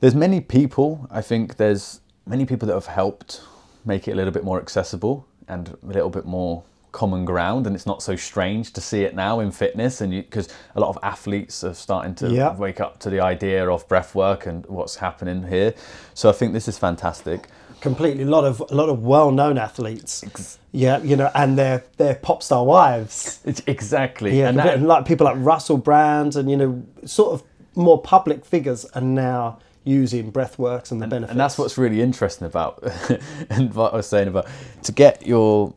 [0.00, 3.40] there's many people, I think there's many people that have helped
[3.84, 7.76] make it a little bit more accessible and a little bit more common ground and
[7.76, 10.98] it's not so strange to see it now in fitness and because a lot of
[11.02, 12.56] athletes are starting to Yeah.
[12.56, 15.74] wake up to the idea of breath work and what's happening here
[16.14, 17.48] so i think this is fantastic
[17.80, 20.58] completely a lot of a lot of well-known athletes.
[20.72, 23.40] Yeah you know and their their pop star wives.
[23.44, 24.38] It's exactly.
[24.38, 27.42] Yeah and and like people like russell brand and you know sort of
[27.74, 32.44] more public figures are now using breathworks and the benefits and that's what's really interesting
[32.44, 32.82] about
[33.50, 34.48] and what I was saying about
[34.82, 35.72] to get your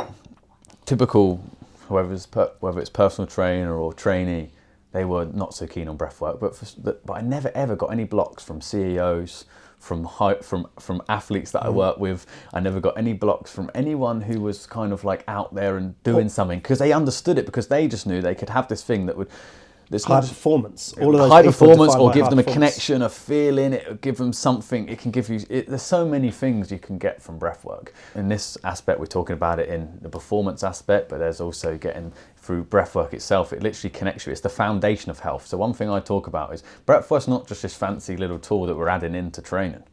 [0.85, 1.37] typical
[1.89, 4.49] whether it's per, whether it's personal trainer or trainee
[4.93, 7.91] they were not so keen on breath work but for, but I never ever got
[7.91, 9.45] any blocks from CEOs
[9.79, 11.73] from high, from from athletes that I mm.
[11.73, 15.55] work with I never got any blocks from anyone who was kind of like out
[15.55, 16.29] there and doing oh.
[16.29, 19.17] something because they understood it because they just knew they could have this thing that
[19.17, 19.29] would
[19.89, 23.73] this high performance all of those high performance or give them a connection, a feeling,
[23.73, 24.87] it give them something.
[24.87, 27.93] It can give you, it, there's so many things you can get from breath work.
[28.13, 32.11] In this aspect, we're talking about it in the performance aspect, but there's also getting
[32.49, 33.53] through breath work itself.
[33.53, 34.31] It literally connects you.
[34.31, 35.45] It's the foundation of health.
[35.45, 38.65] So, one thing I talk about is breath work's not just this fancy little tool
[38.65, 39.83] that we're adding into training.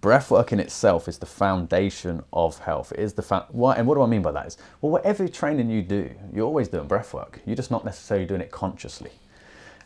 [0.00, 2.92] Breath work in itself is the foundation of health.
[2.92, 4.46] It is the fa- why, and what do I mean by that?
[4.46, 7.40] Is well, whatever training you do, you're always doing breath work.
[7.44, 9.10] You're just not necessarily doing it consciously.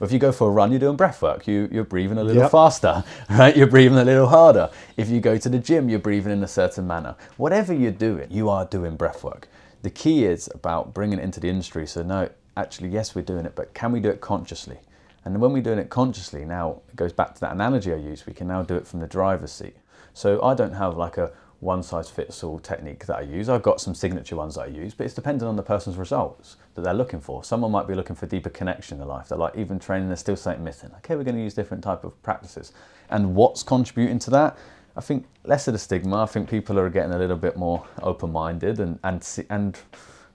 [0.03, 1.47] If you go for a run, you're doing breath work.
[1.47, 2.51] You, you're breathing a little Yep.
[2.51, 3.57] faster, right?
[3.57, 4.69] You're breathing a little harder.
[4.99, 7.17] If you go to the gym, you're breathing in a certain manner.
[7.39, 9.49] Whatever you're doing, you are doing breath work.
[9.87, 11.87] The key is about bringing it into the industry.
[11.87, 14.79] So, no, actually, yes, we're doing it, but can we do it consciously?
[15.25, 18.27] And when we're doing it consciously, now it goes back to that analogy I used,
[18.27, 19.77] we can now do it from the driver's seat.
[20.13, 23.49] So, I don't have like a one size fits all technique that I use.
[23.49, 26.57] I've got some signature ones that I use, but it's dependent on the person's results
[26.75, 27.45] that they're looking for.
[27.45, 29.29] Someone might be looking for deeper connection in their life.
[29.29, 30.91] They're like even training, there's still something missing.
[30.97, 32.73] Okay, we're going to use different type of practices.
[33.09, 34.59] And what's contributing to that?
[34.97, 36.23] I think less of the stigma.
[36.23, 39.79] I think people are getting a little bit more open-minded, and and and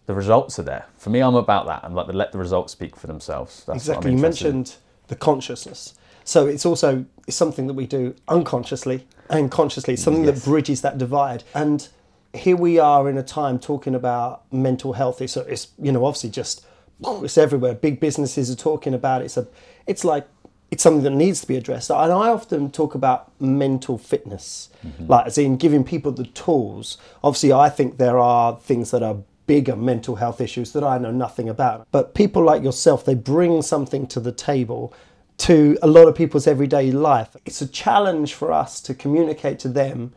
[0.06, 0.86] the results are there.
[0.98, 1.84] For me, I'm about that.
[1.84, 3.64] I'm like to let the results speak for themselves.
[3.66, 4.56] That's exactly you interested in.
[4.58, 4.76] mentioned
[5.08, 5.94] the consciousness
[6.24, 10.44] so it's also it's something that we do unconsciously and consciously something Yes.
[10.44, 11.90] that bridges that divide and
[12.34, 16.30] here we are in a time talking about mental health it's, it's you know obviously
[16.30, 16.66] just
[17.04, 19.26] it's everywhere big businesses are talking about it.
[19.26, 19.48] it's a
[19.88, 20.28] it's like
[20.72, 25.08] it's something that needs to be addressed and i often talk about mental fitness mm-hmm.
[25.08, 29.18] like as in giving people the tools obviously i think there are things that are
[29.52, 31.86] bigger mental health issues that I know nothing about.
[31.92, 34.94] But people like yourself, they bring something to the table
[35.40, 37.36] to a lot of people's everyday life.
[37.46, 40.14] It's a challenge for us to communicate to them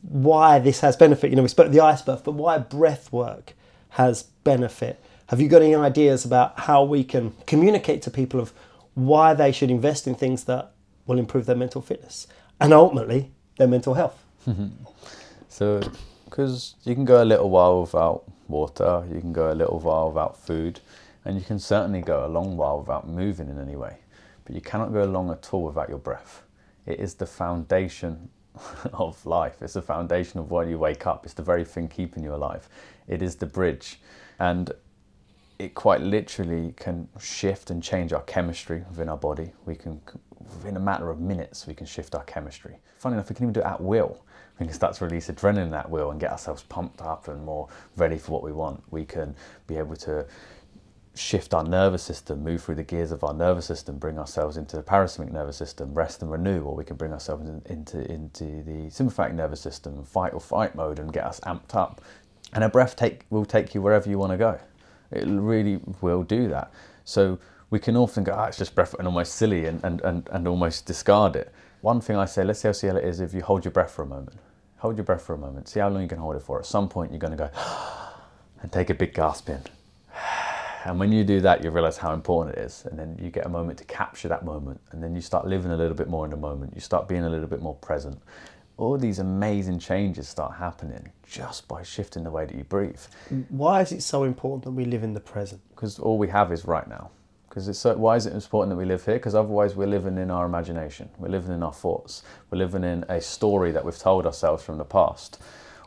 [0.00, 1.28] why this has benefit.
[1.28, 3.52] You know, we spoke of the iceberg, but why breath work
[3.90, 4.98] has benefit.
[5.26, 8.54] Have you got any ideas about how we can communicate to people of
[8.94, 10.72] why they should invest in things that
[11.06, 12.26] will improve their mental fitness
[12.60, 14.24] and ultimately their mental health?
[15.54, 15.80] So,
[16.24, 20.08] because you can go a little while without water, you can go a little while
[20.08, 20.80] without food,
[21.24, 23.98] and you can certainly go a long while without moving in any way.
[24.44, 26.42] But you cannot go long at all without your breath.
[26.86, 28.30] It is the foundation
[28.92, 29.62] of life.
[29.62, 31.24] It's the foundation of why you wake up.
[31.24, 32.68] It's the very thing keeping you alive.
[33.06, 34.00] It is the bridge.
[34.40, 34.72] And
[35.58, 39.52] it quite literally can shift and change our chemistry within our body.
[39.66, 40.00] We can,
[40.40, 42.78] within a matter of minutes, we can shift our chemistry.
[42.98, 44.24] Funny enough, we can even do it at will.
[44.58, 47.68] We can start to release adrenaline at will and get ourselves pumped up and more
[47.96, 48.82] ready for what we want.
[48.90, 49.34] We can
[49.66, 50.26] be able to
[51.16, 54.76] shift our nervous system, move through the gears of our nervous system, bring ourselves into
[54.76, 58.62] the parasympathetic nervous system, rest and renew, or we can bring ourselves in- into into
[58.64, 62.00] the sympathetic nervous system, fight or fight mode, and get us amped up.
[62.52, 64.58] And a breath take will take you wherever you want to go.
[65.10, 66.72] It really will do that.
[67.04, 67.38] So
[67.70, 70.48] we can often go, ah, it's just breath and almost silly and, and, and, and
[70.48, 71.52] almost discard it.
[71.80, 73.90] One thing I say, let's see how silly it is if you hold your breath
[73.90, 74.38] for a moment.
[74.78, 75.68] Hold your breath for a moment.
[75.68, 76.58] See how long you can hold it for.
[76.58, 77.50] At some point, you're going to go
[78.62, 79.62] and take a big gasp in.
[80.86, 82.84] And when you do that, you realize how important it is.
[82.84, 84.78] And then you get a moment to capture that moment.
[84.90, 86.74] And then you start living a little bit more in the moment.
[86.74, 88.20] You start being a little bit more present.
[88.76, 93.00] All these amazing changes start happening just by shifting the way that you breathe.
[93.50, 95.60] Why is it so important that we live in the present?
[95.74, 97.10] Because all we have is right now.
[97.48, 99.14] Because it's so, why is it important that we live here?
[99.14, 101.08] Because otherwise we're living in our imagination.
[101.18, 102.24] We're living in our thoughts.
[102.50, 105.38] We're living in a story that we've told ourselves from the past.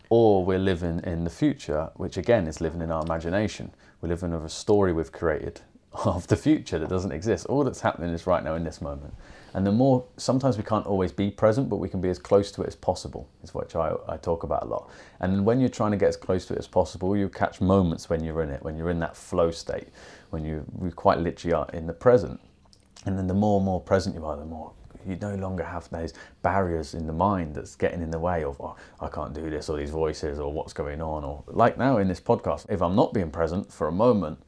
[0.10, 3.71] or we're living in the future, which again is living in our imagination.
[4.02, 5.62] We're living of a story we've created
[5.93, 7.45] of the future that doesn't exist.
[7.47, 9.13] All that's happening is right now in this moment.
[9.53, 12.51] And the more, sometimes we can't always be present, but we can be as close
[12.51, 14.89] to it as possible, is what I, I talk about a lot.
[15.19, 18.10] And when you're trying to get as close to it as possible, you catch moments
[18.10, 19.88] when you're in it, when you're in that flow state,
[20.29, 22.39] when you, you quite literally are in the present.
[23.05, 24.73] And then the more and more present you are, the more
[25.07, 28.60] you no longer have those barriers in the mind that's getting in the way of
[28.60, 31.97] oh, I can't do this or these voices or what's going on or like now
[31.97, 34.39] in this podcast if I'm not being present for a moment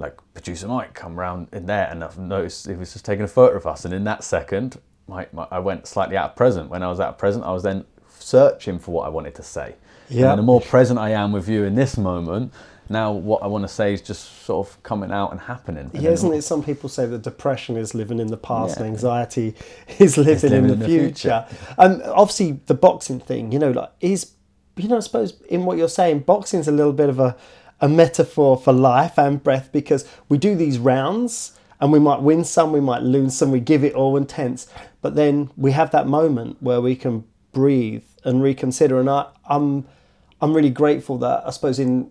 [0.00, 3.28] like producer Mike come round in there and I've noticed he was just taking a
[3.28, 6.70] photo of us and in that second my, my, I went slightly out of present
[6.70, 7.84] when I was out of present I was then
[8.18, 9.74] searching for what I wanted to say
[10.08, 10.30] yeah.
[10.30, 12.52] and the more present I am with you in this moment
[12.90, 15.90] now what I want to say is just sort of coming out and happening.
[15.94, 16.42] And yeah, isn't it?
[16.42, 18.82] Some people say that depression is living in the past yeah.
[18.82, 19.54] and anxiety
[20.00, 21.46] is living, living in, the, in the future.
[21.48, 21.74] future.
[21.78, 24.32] And obviously, the boxing thing, you know, like is,
[24.76, 27.36] you know, I suppose in what you're saying, boxing's a little bit of a,
[27.80, 32.44] a metaphor for life and breath because we do these rounds and we might win
[32.44, 34.66] some, we might lose some, we give it all intense,
[35.00, 39.00] but then we have that moment where we can breathe and reconsider.
[39.00, 39.86] And I, I'm,
[40.40, 42.10] I'm really grateful that I suppose in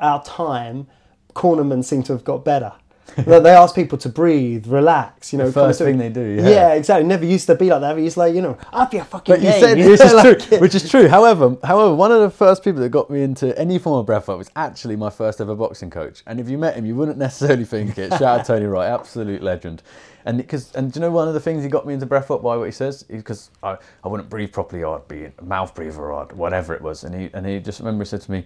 [0.00, 0.88] our time,
[1.34, 2.72] cornermen seem to have got better.
[3.16, 5.32] they ask people to breathe, relax.
[5.32, 6.20] You know, the first thing they do.
[6.20, 6.48] Yeah.
[6.48, 7.06] yeah, exactly.
[7.06, 7.98] Never used to be like that.
[7.98, 9.54] It used like you know, up your fucking but game.
[9.54, 10.58] You said, which is like true.
[10.58, 11.08] Which is true.
[11.08, 14.38] However, however, one of the first people that got me into any form of breathwork
[14.38, 16.22] was actually my first ever boxing coach.
[16.26, 18.10] And if you met him, you wouldn't necessarily think it.
[18.10, 19.82] Shout out to Tony Wright, absolute legend.
[20.24, 22.42] And because and do you know one of the things he got me into breathwork
[22.42, 23.02] by what he says?
[23.02, 26.74] Because I, I wouldn't breathe properly, or I'd be a mouth breather, or I'd, whatever
[26.74, 27.04] it was.
[27.04, 28.44] And he and he just remember he said to me,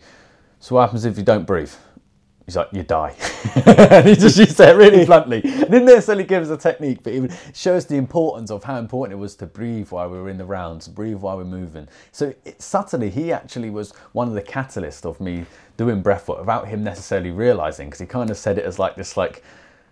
[0.58, 1.72] "So what happens if you don't breathe?"
[2.48, 3.14] He's like, you die.
[3.66, 5.42] and he just used that really bluntly.
[5.42, 9.12] Didn't necessarily give us a technique, but he it shows the importance of how important
[9.12, 11.88] it was to breathe while we were in the rounds, breathe while we're moving.
[12.10, 15.44] So it, subtly, he actually was one of the catalysts of me
[15.76, 19.14] doing breathwork without him necessarily realizing, because he kind of said it as like this
[19.14, 19.44] like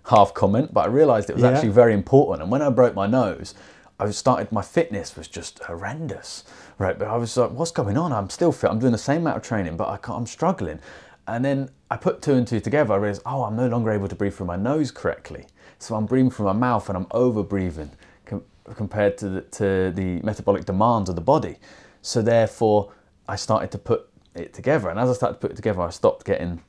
[0.07, 1.51] half comment, but I realized it was yeah.
[1.51, 2.41] actually very important.
[2.41, 3.55] And when I broke my nose,
[4.01, 6.45] I started, my fitness was just horrendous,
[6.79, 6.99] right?
[6.99, 8.15] But I was like, what's going on?
[8.15, 8.71] I'm still fit.
[8.71, 10.81] I'm doing the same amount of training, but I can't, I'm struggling.
[11.29, 12.95] And then I put two and two together.
[12.95, 15.47] I realized, oh, I'm no longer able to breathe through my nose correctly.
[15.79, 17.91] So I'm breathing through my mouth and I'm over breathing
[18.25, 21.57] com- compared to the, to the metabolic demands of the body.
[22.03, 22.93] So therefore,
[23.29, 24.89] I started to put it together.
[24.89, 26.63] And as I started to put it together, I stopped getting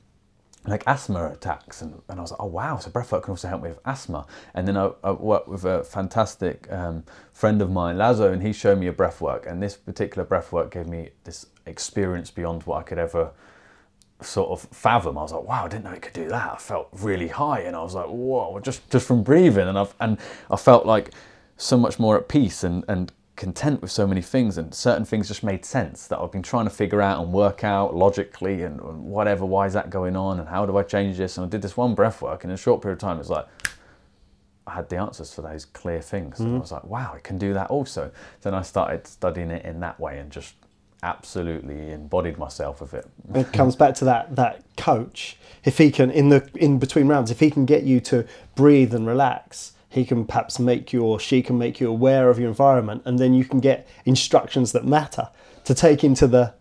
[0.66, 1.80] like asthma attacks.
[1.80, 4.26] And, and I was like, oh, wow, so breathwork can also help me with asthma.
[4.54, 8.52] And then I, I worked with a fantastic um, friend of mine, Lazo, and he
[8.52, 9.50] showed me a breathwork.
[9.50, 13.30] And this particular breathwork gave me this experience beyond what I could ever
[14.20, 15.16] sort of fathom.
[15.16, 16.52] I was like, wow, I didn't know it could do that.
[16.54, 19.86] I felt really high, and I was like, whoa, just just from breathing, and I
[20.00, 20.18] and
[20.50, 21.12] I felt like
[21.56, 25.28] so much more at peace and and content with so many things, and certain things
[25.28, 28.80] just made sense that I've been trying to figure out and work out logically and,
[28.80, 29.44] and whatever.
[29.44, 31.38] Why is that going on, and how do I change this?
[31.38, 33.30] And I did this one breath work, and in a short period of time, it's
[33.30, 33.46] like.
[34.66, 36.34] I had the answers for those clear things.
[36.34, 36.44] Mm-hmm.
[36.44, 38.10] And I was like, wow, I can do that also.
[38.42, 40.56] Then I started studying it in that way and just
[41.02, 43.06] absolutely embodied myself with it.
[43.34, 45.36] It comes back to that that coach.
[45.64, 48.94] If he can in the in between rounds, if he can get you to breathe
[48.94, 52.48] and relax, he can perhaps make you or she can make you aware of your
[52.48, 55.30] environment, and then you can get instructions that matter
[55.64, 56.54] to take into the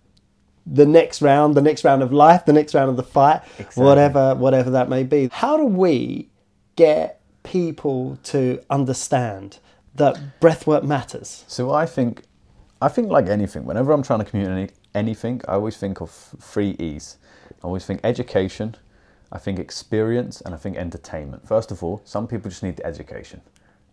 [0.66, 3.84] the next round, the next round of life, the next round of the fight, exactly.
[3.84, 5.30] whatever whatever that may be.
[5.32, 6.30] How do we
[6.76, 9.60] get people to understand
[9.96, 11.46] that breathwork matters?
[11.48, 12.24] So I think
[12.82, 16.76] I think like anything, whenever I'm trying to communicate anything, I always think of three
[16.80, 17.18] E's.
[17.64, 18.76] I always think education,
[19.32, 21.48] I think experience, and I think entertainment.
[21.48, 23.42] First of all, some people just need the education.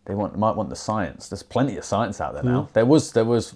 [0.04, 1.30] They want might want the science.
[1.30, 2.62] There's plenty of science out there now.
[2.62, 2.72] Mm.
[2.74, 3.54] There was there was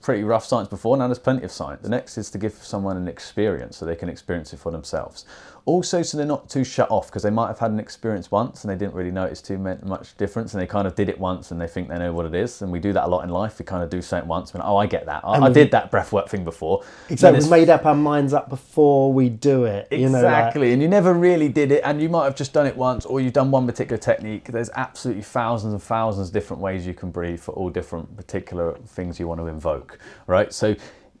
[0.00, 0.96] pretty rough science before.
[0.96, 1.82] Now there's plenty of science.
[1.82, 5.26] The next is to give someone an experience so they can experience it for themselves.
[5.64, 8.64] Also, so they're not too shut off because they might have had an experience once
[8.64, 11.50] and they didn't really notice too much difference and they kind of did it once
[11.50, 12.62] and they think they know what it is.
[12.62, 13.58] And we do that a lot in life.
[13.58, 15.22] We kind of do something once and oh, I get that.
[15.24, 16.82] I, I did that breathwork thing before.
[17.08, 17.44] Exactly.
[17.44, 19.88] We made up our minds up before we do it.
[19.90, 20.00] Exactly.
[20.00, 20.56] You know, like...
[20.56, 23.20] And you never really did it and you might have just done it once or
[23.20, 24.46] you've done one particular technique.
[24.46, 28.76] There's absolutely thousands and thousands of different ways you can breathe for all different particular
[28.86, 30.52] things you want to invoke, right?
[30.52, 30.74] So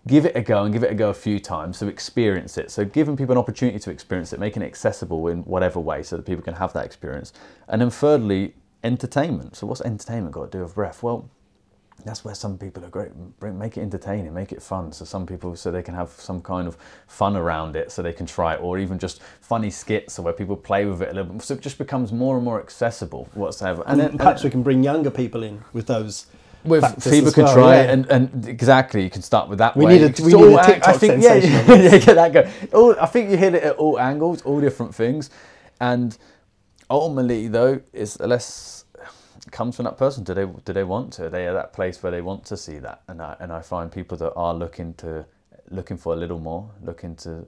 [0.06, 2.70] give it a go and give it a go a few times to experience it.
[2.70, 6.16] So giving people an opportunity to experience it, making it accessible in whatever way so
[6.16, 7.32] that people can have that experience.
[7.68, 9.56] And then thirdly, entertainment.
[9.56, 11.02] So what's entertainment got to do with breath?
[11.02, 11.28] Well,
[12.04, 13.10] that's where some people are great.
[13.42, 14.90] Make it entertaining, make it fun.
[14.92, 18.14] So some people, so they can have some kind of fun around it, so they
[18.14, 21.14] can try it, or even just funny skits, or where people play with it a
[21.14, 21.42] little bit.
[21.42, 23.82] So it just becomes more and more accessible whatsoever.
[23.86, 26.26] And, and then, perhaps and, we can bring younger people in with those
[26.64, 27.92] with factors people as can well, try yeah.
[27.92, 29.98] and, and exactly you can start with that We way.
[29.98, 31.34] need a- we need a TikTok I think, yeah,
[31.90, 32.50] yeah, get that go.
[32.72, 35.30] All, I think you hit it at all angles, all different things,
[35.80, 36.16] and
[36.90, 38.84] ultimately though, it's less
[39.46, 40.24] it comes from that person.
[40.24, 41.26] Do they do they want to?
[41.26, 43.02] Are they at that place where they want to see that?
[43.08, 45.26] And I and I find people that are looking to
[45.70, 47.46] looking for a little more, looking to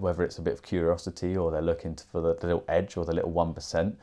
[0.00, 3.04] whether it's a bit of curiosity or they're looking for the, the little edge or
[3.04, 3.98] the little one percent.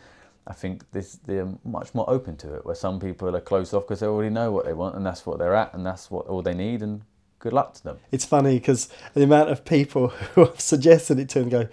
[0.47, 2.65] I think this they're much more open to it.
[2.65, 5.25] Where some people are closed off because they already know what they want and that's
[5.25, 6.81] what they're at and that's what all they need.
[6.81, 7.01] And
[7.39, 7.97] good luck to them.
[8.11, 11.67] It's funny because the amount of people who have suggested it to and go,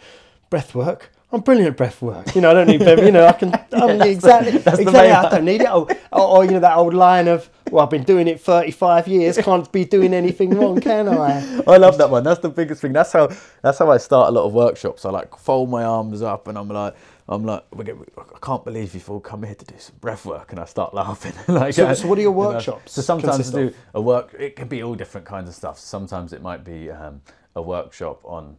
[0.50, 1.10] breath work.
[1.30, 2.34] I'm brilliant at breath work.
[2.34, 5.28] You know, I don't need, you know, I can, I'm that's exactly, the- exactly, I
[5.28, 5.68] don't need it.
[5.70, 9.36] Or, or, you know, that old line of, well, I've been doing it 35 years,
[9.36, 11.60] can't be doing anything wrong, can I?
[11.66, 12.24] I love that one.
[12.24, 12.94] That's the biggest thing.
[12.94, 13.28] That's how
[13.60, 15.04] that's how I start a lot of workshops.
[15.04, 16.94] I like fold my arms up and I'm like
[17.28, 20.50] I'm like "We're I can't believe you've all come here to do some breath work
[20.52, 21.34] and I start laughing.
[21.48, 22.48] like, So- so what are your you know.
[22.48, 24.34] workshops So sometimes do a work.
[24.38, 25.78] It can be all different kinds of stuff.
[25.78, 27.20] Sometimes it might be um,
[27.54, 28.56] a workshop on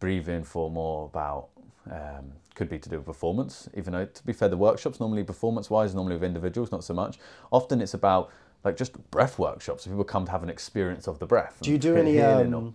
[0.00, 1.48] breathing for more about.
[1.90, 5.22] Um, could be to do with performance, even though to be fair, the workshops normally
[5.22, 7.18] performance wise, normally with individuals, not so much.
[7.52, 8.30] Often it's about
[8.64, 9.86] like just breath workshops.
[9.86, 11.58] People come to have an experience of the breath.
[11.62, 12.74] Do you do any, um,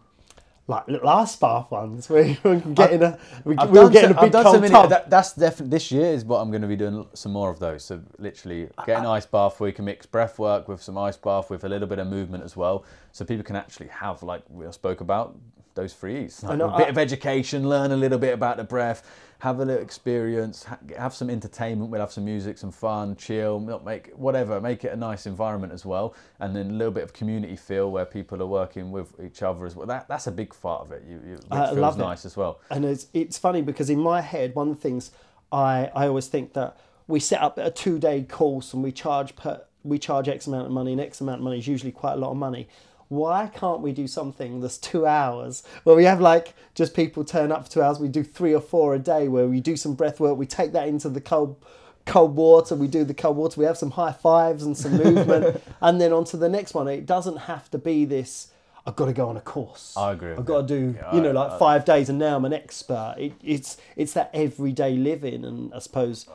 [0.68, 3.90] like little ice bath ones where you can get in a, we, I've we were
[3.90, 6.24] getting so- a I've big done cold so many- that- that's definitely this year is
[6.24, 7.84] what I'm going to be doing some more of those.
[7.84, 11.18] So literally get an ice bath where you can mix breath work with some ice
[11.18, 14.42] bath with a little bit of movement as well, so people can actually have like
[14.50, 15.36] we spoke about
[15.76, 18.58] those three E's, like know, a bit I- of education, learn a little bit about
[18.58, 19.04] the breath,
[19.40, 21.90] have a little experience, ha- have some entertainment.
[21.92, 25.74] We'll have some music, some fun, chill, not make whatever, make it a nice environment
[25.74, 29.14] as well, and then a little bit of community feel where people are working with
[29.24, 29.86] each other as well.
[29.88, 31.04] That that's a big part of it.
[31.10, 32.04] You, you which I feels love it.
[32.04, 32.60] nice as well.
[32.70, 35.12] And it's, it's funny because in my head, one of the things
[35.52, 39.36] I, I always think that we set up a two day course and we charge
[39.36, 42.14] per, we charge X amount of money and X amount of money is usually quite
[42.14, 42.70] a lot of money.
[43.14, 47.52] Why can't we do something that's two hours where we have like just people turn
[47.52, 48.00] up for two hours?
[48.00, 50.36] We do three or four a day where we do some breath work.
[50.36, 51.64] We take that into the cold
[52.08, 52.74] cold water.
[52.76, 53.60] We do the cold water.
[53.60, 56.88] We have some high fives and some movement, and then on to the next one.
[56.88, 58.50] It doesn't have to be this.
[58.86, 59.94] I've got to go on a course.
[59.96, 62.36] I agree I've got to do, Yeah, you know, I- like five days, and now
[62.36, 63.16] I'm an expert.
[63.20, 66.28] It, it's it's that everyday living, and I suppose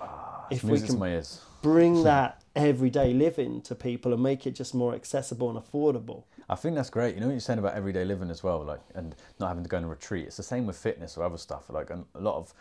[0.51, 1.25] if we can
[1.61, 6.23] bring that everyday living to people and make it just more accessible and affordable.
[6.51, 7.15] I think that's great.
[7.15, 9.69] You know what you're saying about everyday living as well, like and not having to
[9.69, 10.27] go on a retreat.
[10.27, 11.69] It's the same with fitness or other stuff.
[11.69, 12.55] Like a lot of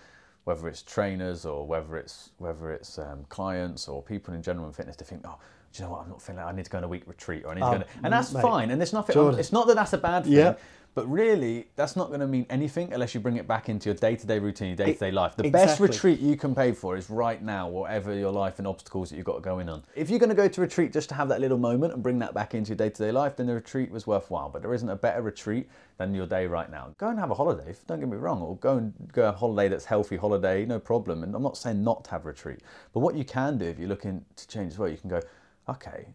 [0.43, 4.73] whether it's trainers or whether it's whether it's um, clients or people in general in
[4.73, 5.37] fitness, they think, oh,
[5.73, 6.01] do you know what?
[6.03, 6.41] I'm not feeling.
[6.41, 7.71] I need to go on a week retreat or I need to go.
[7.75, 8.41] On a-" And that's mate.
[8.41, 8.71] fine.
[8.71, 9.13] And it's nothing.
[9.13, 9.39] Jordan.
[9.39, 10.55] It's not that that's a bad thing.
[10.97, 13.93] But really, that's not going to mean anything unless you bring it back into your
[13.93, 15.35] day-to-day routine, your day-to-day life.
[15.35, 19.11] The best retreat you can pay for is right now, whatever your life and obstacles
[19.11, 19.83] that you've got going on.
[19.95, 22.17] If you're going to go to retreat just to have that little moment and bring
[22.17, 24.49] that back into your day-to-day life, then the retreat was worthwhile.
[24.49, 26.95] But there isn't a better retreat than your day right now.
[26.97, 27.75] Go and have a holiday.
[27.85, 31.21] Don't get me wrong, or go and go a holiday that's healthy holiday, no problem.
[31.21, 33.87] And I'm not saying not to have retreat, but what you can do if you're
[33.87, 35.21] looking to change as well, you can go,
[35.69, 36.07] okay,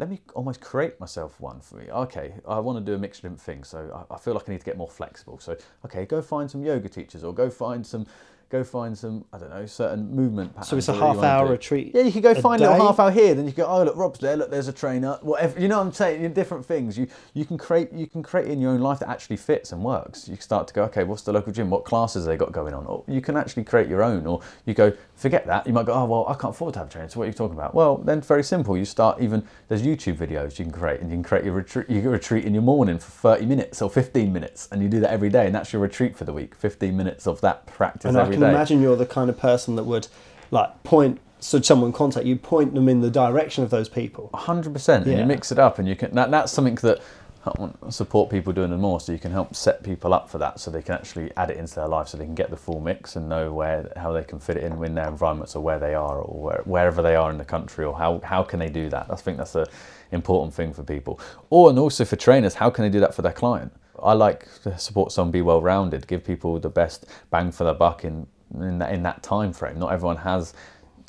[0.00, 1.84] let me almost create myself one for me.
[1.90, 4.52] Okay, I want to do a mixture of different so I, I feel like I
[4.52, 5.38] need to get more flexible.
[5.38, 8.06] So, okay, go find some yoga teachers, or go find some,
[8.50, 10.68] go find some, I don't know, certain movement patterns.
[10.68, 11.92] So it's a or whatever you half wanna hour retreat.
[11.94, 13.34] Yeah, you could go a find a little half hour here.
[13.34, 14.36] Then you go, oh look, Rob's there.
[14.36, 15.18] Look, there's a trainer.
[15.22, 16.32] Whatever, you know what I'm saying?
[16.32, 16.98] Different things.
[16.98, 19.84] You you can create you can create in your own life that actually fits and
[19.84, 20.28] works.
[20.28, 21.70] You start to go, okay, what's the local gym?
[21.70, 22.86] What classes they got going on?
[22.86, 24.26] Or you can actually create your own.
[24.26, 25.66] Or you go, forget that.
[25.66, 27.08] You might go, oh well, I can't afford to have a trainer.
[27.08, 27.74] So what are you talking about?
[27.74, 28.76] Well, then very simple.
[28.76, 31.88] You start even there's YouTube videos you can create, and you can create your retreat.
[31.88, 35.10] You retreat in your morning for 30 minutes or 15 minutes, and you do that
[35.10, 36.54] every day, and that's your retreat for the week.
[36.56, 38.54] 15 minutes of that practice And I every can day.
[38.56, 40.08] imagine you're the kind of person that would
[40.50, 41.20] like point.
[41.42, 44.28] So someone contact you, point them in the direction of those people.
[44.34, 45.20] hundred percent, and Yeah.
[45.20, 46.14] you mix it up, and you can.
[46.14, 47.00] That, that's something that
[47.46, 50.28] I want to support people doing and more, so you can help set people up
[50.28, 52.50] for that, so they can actually add it into their life, so they can get
[52.50, 55.56] the full mix and know where how they can fit it in in their environments
[55.56, 58.42] or where they are or where, wherever they are in the country, or how how
[58.42, 59.06] can they do that.
[59.08, 59.66] I think that's a
[60.12, 63.22] important thing for people, or and also for trainers, how can they do that for
[63.22, 63.72] their client?
[64.02, 67.74] I like to support someone be well rounded, give people the best bang for their
[67.74, 69.78] buck in in that, in that time frame.
[69.78, 70.54] Not everyone has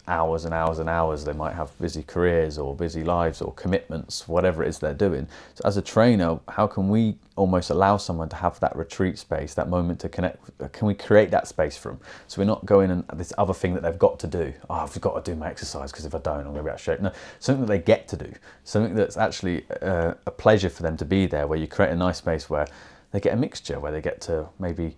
[0.08, 1.24] hours and hours and hours.
[1.24, 5.28] They might have busy careers or busy lives or commitments, whatever it is they're doing.
[5.56, 9.54] So, as a trainer, how can we almost allow someone to have that retreat space,
[9.54, 10.38] that moment to connect?
[10.74, 12.00] Can we create that space for them?
[12.28, 14.54] So we're not going and this other thing that they've got to do.
[14.70, 16.70] Oh, I've got to do my exercise because if I don't, I'm going to be
[16.70, 17.00] out of shape.
[17.00, 18.32] No, something that they get to do,
[18.64, 21.48] something that's actually uh, a pleasure for them to be there.
[21.48, 22.68] Where you create a nice space where
[23.12, 24.98] they get a mixture, where they get to maybe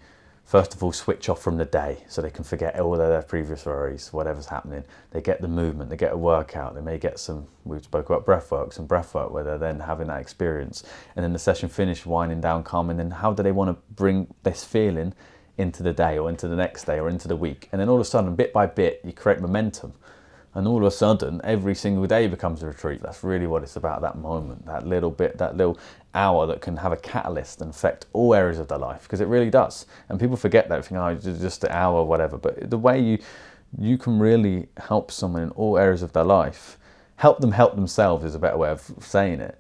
[0.54, 3.66] first of all switch off from the day so they can forget all their previous
[3.66, 4.84] worries, whatever's happening.
[5.10, 8.24] They get the movement, they get a workout, they may get some, we spoke about
[8.24, 10.84] breath work, some breath work where they're then having that experience.
[11.16, 13.82] And then the session finished, winding down, calm, and then how do they want to
[13.96, 15.16] bring this feeling
[15.58, 17.68] into the day or into the next day or into the week?
[17.72, 19.94] And then all of a sudden, bit by bit, you create momentum
[20.56, 23.02] and all of a sudden every single day becomes a retreat.
[23.02, 25.78] That's really what it's about that moment that little bit that little
[26.14, 29.28] hour that can have a catalyst and affect all areas of their life because it
[29.28, 29.86] really does.
[30.10, 32.38] And people forget that think oh just an hour or whatever.
[32.38, 33.20] But the way you
[33.78, 36.78] you can really help someone in all areas of their life
[37.16, 39.58] help them help themselves is a better way of saying it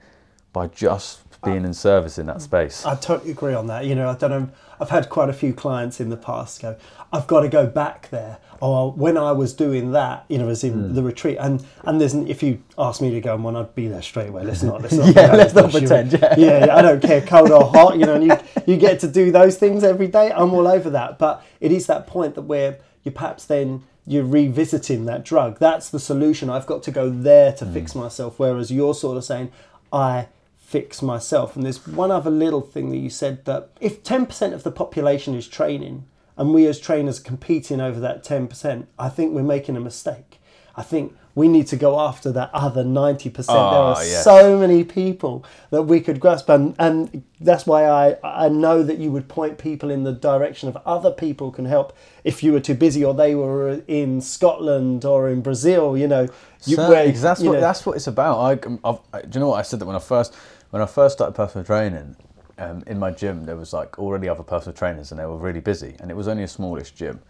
[0.51, 3.85] by just being in service in that space I totally agree on that.
[3.85, 4.49] You know, I don't know.
[4.79, 6.75] I've had quite a few clients in the past go,
[7.11, 10.63] "I've got to go back there." Or when I was doing that, you know, as
[10.63, 10.93] in Hmm.
[10.95, 13.87] the retreat, and and there's if you asked me to go on one, I'd be
[13.87, 14.43] there straight away.
[14.43, 16.35] Let's not, let's not, Yeah, go let's not pretend, yeah.
[16.37, 17.97] yeah, yeah, I don't care, cold or hot.
[17.99, 18.37] You know, and you
[18.73, 20.31] you get to do those things every day.
[20.31, 24.25] I'm all over that, but it is that point that where you perhaps then you're
[24.25, 25.59] revisiting that drug.
[25.59, 26.49] That's the solution.
[26.49, 27.73] I've got to go there to Hmm.
[27.73, 28.37] fix myself.
[28.37, 29.51] Whereas you're sort of saying,
[29.93, 30.27] I
[30.74, 31.55] fix myself.
[31.55, 35.36] And there's one other little thing that you said that if 10% of the population
[35.36, 36.05] is training
[36.36, 40.39] and we as trainers are competing over that 10%, I think we're making a mistake.
[40.76, 43.34] I think we need to go after that other 90%.
[43.34, 44.24] there Ah, are yes.
[44.24, 46.49] so many people that we could grasp.
[46.49, 50.69] And, and that's why I, I know that you would point people in the direction
[50.69, 55.05] of other people can help if you were too busy or they were in Scotland
[55.05, 56.28] or in Brazil, you know.
[56.65, 58.36] You, So, where, that's you what know, that's what it's about.
[58.39, 58.51] I,
[58.89, 60.36] I've, I, do you know what I said that when I first
[60.74, 62.15] when I first started personal training
[62.57, 65.59] um, in my gym, there was like already other personal trainers and they were really
[65.59, 67.21] busy, and it was only a smallish gym,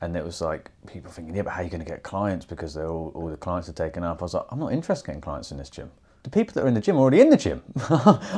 [0.00, 2.46] and it was like people thinking, yeah, but how are you going to get clients
[2.46, 4.22] because they're all, all the clients are taken up.
[4.22, 5.90] I was like, I'm not interested in getting clients in this gym.
[6.24, 7.62] The people that are in the gym are already in the gym.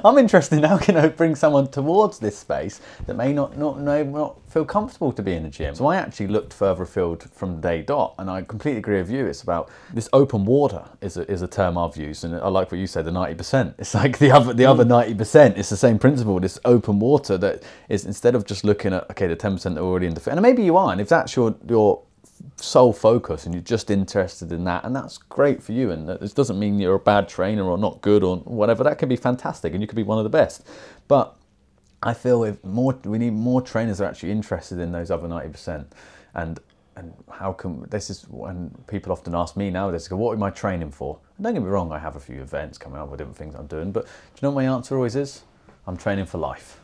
[0.04, 3.78] I'm interested in how can I bring someone towards this space that may not not
[3.78, 5.72] know not feel comfortable to be in the gym.
[5.76, 9.26] So I actually looked further afield from day dot, and I completely agree with you.
[9.26, 12.72] It's about this open water is a, is a term I've used, and I like
[12.72, 13.04] what you said.
[13.04, 13.76] The ninety percent.
[13.78, 14.88] It's like the other the other mm.
[14.88, 15.56] ninety percent.
[15.56, 16.40] It's the same principle.
[16.40, 19.82] This open water that is instead of just looking at okay the ten percent that
[19.82, 22.02] are already in the fit, and maybe you are, and if that's your your
[22.56, 26.32] sole focus and you're just interested in that and that's great for you and this
[26.32, 29.72] doesn't mean you're a bad trainer or not good or whatever that can be fantastic
[29.72, 30.66] and you could be one of the best.
[31.08, 31.36] But
[32.02, 35.28] I feel if more we need more trainers that are actually interested in those other
[35.28, 35.86] 90%
[36.34, 36.60] and
[36.96, 40.92] and how can this is when people often ask me nowadays what am I training
[40.92, 41.18] for?
[41.36, 43.54] And don't get me wrong I have a few events coming up with different things
[43.54, 45.42] I'm doing but do you know what my answer always is?
[45.86, 46.80] I'm training for life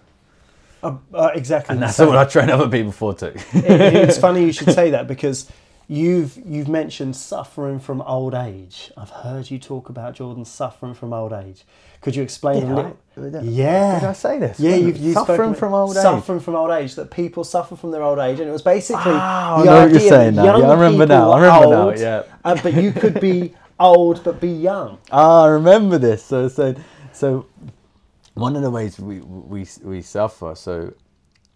[0.83, 1.75] uh, uh, exactly.
[1.75, 2.09] and that's same.
[2.09, 3.65] what I train other people for too it,
[4.09, 5.51] it's funny you should say that because
[5.89, 8.91] you've you've mentioned suffering from old age.
[8.97, 11.65] I've heard you talk about Jordan suffering from old age.
[12.01, 12.75] Could you explain Did a I?
[12.75, 12.99] little?
[13.15, 14.01] Did I- Yeah.
[14.01, 14.59] did I say this?
[14.59, 16.03] Yeah, you've, you've Suffering spoken- from old age.
[16.03, 16.95] Suffering from old age.
[16.97, 19.91] That people suffer from their old age, and it was basically I the know what
[19.91, 20.59] you're idea saying that now.
[20.59, 21.31] Yeah, I remember people now.
[21.33, 22.23] I were remember now, yeah.
[22.45, 24.99] uh, but you could be old but be young.
[25.13, 26.25] Ah, I remember this.
[26.25, 26.75] So, so,
[27.13, 27.47] so,
[28.35, 30.95] one of the ways we we we suffer so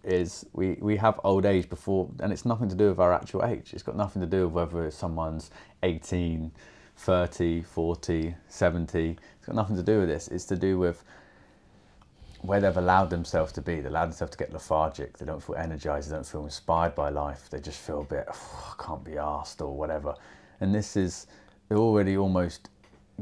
[0.05, 3.45] is we we have old age before, and it's nothing to do with our actual
[3.45, 3.72] age.
[3.72, 5.51] It's got nothing to do with whether someone's
[5.83, 6.53] 18,
[6.97, 9.16] 30, 40, 70.
[9.39, 10.29] It's got nothing to do with this.
[10.29, 11.03] It's to do with
[12.43, 13.81] where they've allowed themselves to be.
[13.81, 15.18] They allow themselves to get lethargic.
[15.18, 16.11] They don't feel energized.
[16.11, 17.49] They don't feel inspired by life.
[17.51, 20.14] They just feel a bit, "Oh, I can't be asked or whatever.
[20.61, 21.27] And this is,
[21.68, 22.68] they're already almost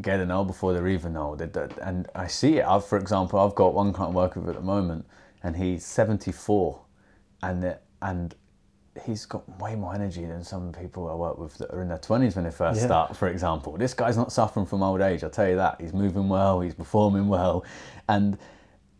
[0.01, 1.41] getting old before they're even old.
[1.41, 2.65] And I see it.
[2.67, 5.07] I've, for example, I've got one client working with at the moment,
[5.43, 6.81] and he's 74,
[7.43, 8.35] and and
[9.07, 11.99] he's got way more energy than some people I work with that are in their
[11.99, 12.87] 20s when they first Yeah.
[12.87, 13.77] start, for example.
[13.77, 15.81] This guy's not suffering from old age, I'll tell you that.
[15.81, 17.65] He's moving well, he's performing well.
[18.09, 18.39] And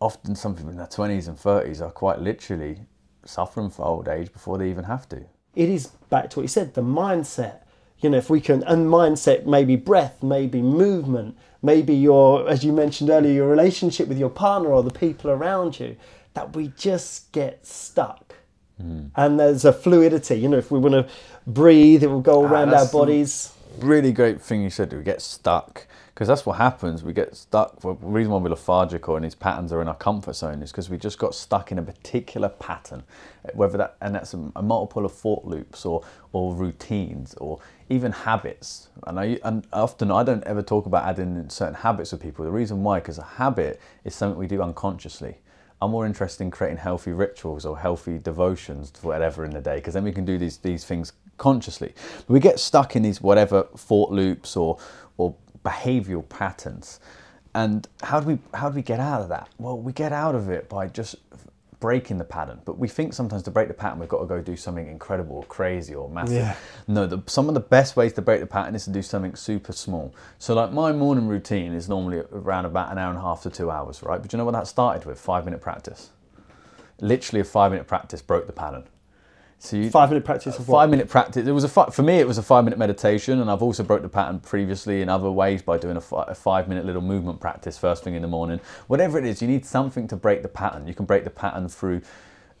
[0.01, 2.81] often some people in their 20s and 30s are quite literally
[3.23, 5.25] suffering from old age before they even have to.
[5.55, 7.61] it is back to what you said the mindset
[7.99, 12.71] you know if we can and mindset maybe breath maybe movement maybe your as you
[12.71, 15.95] mentioned earlier your relationship with your partner or the people around you
[16.33, 18.35] that we just get stuck
[18.79, 19.05] hmm.
[19.15, 21.07] and there's a fluidity you know if we want to
[21.47, 24.93] breathe it will go ah, around our bodies really great thing you said.
[24.93, 27.03] We get stuck because that's what happens.
[27.03, 27.81] We get stuck.
[27.81, 30.89] The reason why we're lethargic or these patterns are in our comfort zone is because
[30.89, 33.03] we just got stuck in a particular pattern,
[33.53, 37.59] whether that and that's a, a multiple of thought loops or or routines or
[37.89, 38.89] even habits.
[39.05, 42.45] And I and often I don't ever talk about adding in certain habits with people.
[42.45, 45.37] The reason why, because a habit is something we do unconsciously.
[45.81, 49.93] I'm more interested in creating healthy rituals or healthy devotions whatever in the day because
[49.93, 51.93] then we can do these these things consciously.
[52.19, 54.77] But we get stuck in these whatever thought loops or
[55.17, 56.99] or behavioral patterns.
[57.53, 59.49] And how do we how do we get out of that?
[59.59, 61.15] Well, we get out of it by just
[61.85, 62.59] breaking the pattern.
[62.65, 65.35] But we think sometimes to break the pattern, we've got to go do something incredible
[65.35, 66.33] or crazy or massive.
[66.33, 66.55] Yeah.
[66.87, 69.35] No, the, some of the best ways to break the pattern is to do something
[69.35, 70.11] super small.
[70.39, 73.51] So, like my morning routine is normally around about an hour and a half to
[73.51, 74.19] two hours, right?
[74.19, 75.19] But you know what that started with?
[75.19, 76.09] Five minute practice.
[77.01, 78.85] Literally, a five minute practice broke the pattern.
[79.65, 80.77] So you, Five minute practice of what?
[80.79, 81.47] five minute practice.
[81.47, 82.19] It was a fi- for me.
[82.19, 85.31] It was a five minute meditation, and I've also broke the pattern previously in other
[85.31, 88.27] ways by doing a, fi- a five minute little movement practice first thing in the
[88.27, 88.59] morning.
[88.87, 90.87] Whatever it is, you need something to break the pattern.
[90.87, 92.01] You can break the pattern through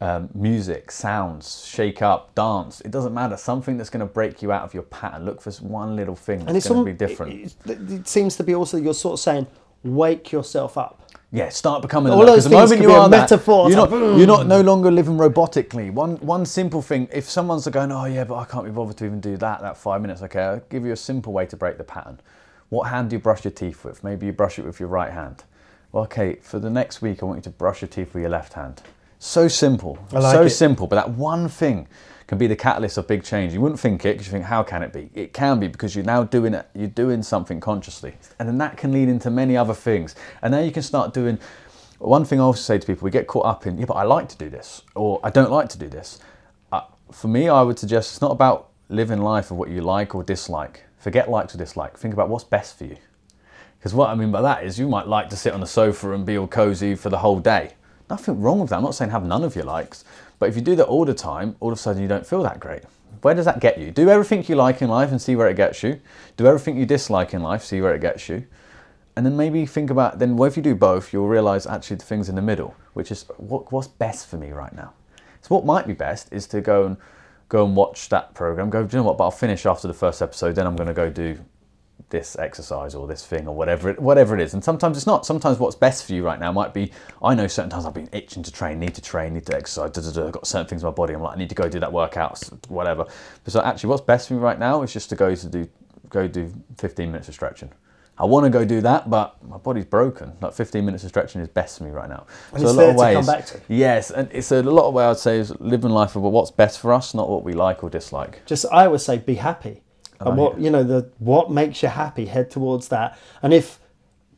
[0.01, 2.81] um, music, sounds, shake up, dance.
[2.81, 3.37] It doesn't matter.
[3.37, 5.25] Something that's going to break you out of your pattern.
[5.25, 7.33] Look for one little thing that's going to be different.
[7.33, 9.47] It, it- it seems to be also you're sort of saying,
[9.83, 11.04] wake yourself up.
[11.35, 13.91] Yeah, start becoming All those 'cause the things moment you are that, metaphor, You're not,
[13.91, 14.17] like, hmm.
[14.17, 15.91] you're not no longer living robotically.
[15.91, 17.09] One one simple thing.
[17.11, 19.61] If someone's going, oh yeah, but I can't be bothered to even do that.
[19.61, 20.21] That five minutes.
[20.21, 22.21] Okay, I'll give you a simple way to break the pattern.
[22.69, 24.01] What hand do you brush your teeth with?
[24.01, 25.43] Maybe you brush it with your right hand.
[25.91, 28.31] Well, okay, for the next week, I want you to brush your teeth with your
[28.31, 28.81] left hand.
[29.19, 30.49] So simple, like so it.
[30.51, 30.87] simple.
[30.87, 31.87] But that one thing
[32.27, 33.53] can be the catalyst of big change.
[33.53, 35.09] You wouldn't think it because you think, how can it be?
[35.13, 36.67] It can be because you're now doing it.
[36.73, 40.15] You're doing something consciously, and then that can lead into many other things.
[40.41, 41.39] And now you can start doing.
[41.99, 44.03] One thing I also say to people, we get caught up in, yeah, but I
[44.03, 46.19] like to do this, or I don't like to do this.
[46.71, 50.13] Uh, for me, I would suggest it's not about living life of what you like
[50.13, 50.83] or dislike.
[50.97, 51.97] Forget likes or dislike.
[51.97, 52.97] Think about what's best for you.
[53.77, 56.11] Because what I mean by that is you might like to sit on the sofa
[56.11, 57.73] and be all cozy for the whole day.
[58.09, 58.77] Nothing wrong with that.
[58.77, 60.03] I'm not saying have none of your likes.
[60.39, 62.43] But if you do that all the time, all of a sudden you don't feel
[62.43, 62.83] that great.
[63.21, 63.91] Where does that get you?
[63.91, 65.99] Do everything you like in life and see where it gets you.
[66.37, 68.45] Do everything you dislike in life, see where it gets you.
[69.15, 72.05] And then maybe think about, then what if you do both, you'll realize actually the
[72.05, 74.93] things in the middle, which is what, what's best for me right now.
[75.41, 76.97] So what might be best is to go and
[77.47, 78.69] go and watch that program.
[78.69, 79.17] Go, do you know what?
[79.17, 80.55] But I'll finish after the first episode.
[80.55, 81.39] Then I'm going to go do
[82.09, 84.53] this exercise or this thing or whatever it, whatever it is.
[84.53, 85.25] And sometimes it's not.
[85.25, 86.91] Sometimes what's best for you right now might be.
[87.21, 89.91] I know certain times I've been itching to train, need to train, need to exercise.
[89.91, 91.13] Da, da, da, I've got certain things in my body.
[91.13, 93.05] I'm like, I need to go do that workout, whatever.
[93.43, 95.67] But so actually, what's best for me right now is just to go to do
[96.09, 97.71] go do 15 minutes of stretching.
[98.17, 100.31] I want to go do that, but my body's broken.
[100.39, 102.25] Like 15 minutes of stretching is best for me right now.
[102.53, 103.59] And it's there to come back to.
[103.67, 106.79] Yes, and it's a lot of way I'd say is living life of what's best
[106.79, 108.41] for us, not what we like or dislike.
[108.45, 109.81] just I always say be happy.
[110.19, 110.61] And like what it.
[110.61, 113.17] you know, the what makes you happy, head towards that.
[113.41, 113.79] And if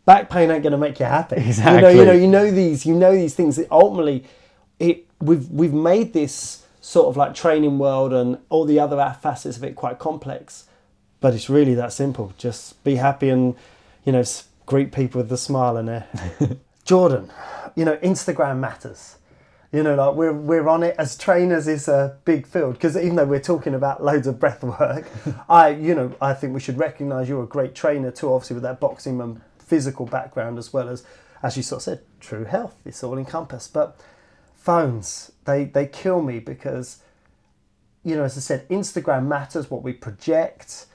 [0.05, 1.35] back pain ain't gonna make you happy.
[1.37, 1.75] exactly.
[1.75, 4.25] You know, you know, you know these you know these things that ultimately
[4.79, 9.57] it we've we've made this sort of like training world and all the other facets
[9.57, 10.69] of it quite complex.
[11.19, 12.33] But it's really that simple.
[12.37, 13.55] Just be happy and,
[14.05, 14.23] you know,
[14.65, 16.07] greet people with a smile in there.
[16.85, 17.29] Jordan,
[17.75, 19.16] you know, Instagram matters.
[19.77, 23.15] You know, like we're we're on it as trainers is a big field because even
[23.15, 25.07] though we're talking about loads of breath work,
[25.49, 28.33] I you know I think we should recognise you're a great trainer too.
[28.33, 31.03] Obviously with that boxing and physical background as well as
[31.43, 32.73] as you sort of said, true health.
[32.85, 33.71] It's all encompassed.
[33.71, 33.99] But
[34.55, 37.03] phones, they they kill me because
[38.03, 39.69] you know as I said, Instagram matters.
[39.69, 40.87] What we project,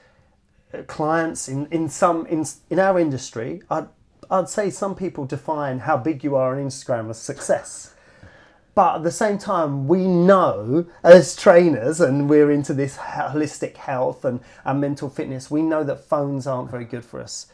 [0.73, 3.87] uh, clients in in some in in our industry, I'd
[4.29, 7.92] I'd say some people define how big you are on Instagram as success.
[8.75, 14.25] But at the same time, we know as trainers, and we're into this holistic health
[14.25, 17.47] and, and mental fitness, we know that phones aren't very good for us.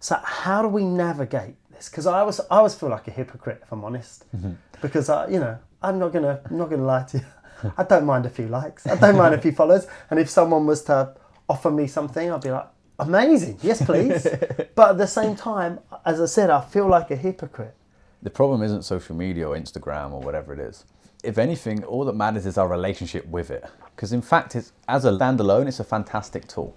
[0.00, 1.88] So how do we navigate this?
[1.88, 4.24] Because I always, I always feel like a hypocrite, if I'm honest.
[4.36, 4.52] Mm-hmm.
[4.82, 7.72] Because I, you know, I'm not gonna, I'm not gonna lie to you.
[7.78, 8.86] I don't mind a few likes.
[8.86, 9.86] I don't mind a few followers.
[10.10, 11.14] And if someone was to
[11.48, 12.66] offer me something, I'd be like,
[12.98, 14.26] amazing, yes, please.
[14.74, 17.74] but at the same time, as I said, I feel like a hypocrite.
[18.26, 20.84] The problem isn't social media or Instagram or whatever it is.
[21.22, 23.64] If anything, all that matters is our relationship with it.
[23.94, 26.74] Because in fact, it's, as a standalone, it's a fantastic tool.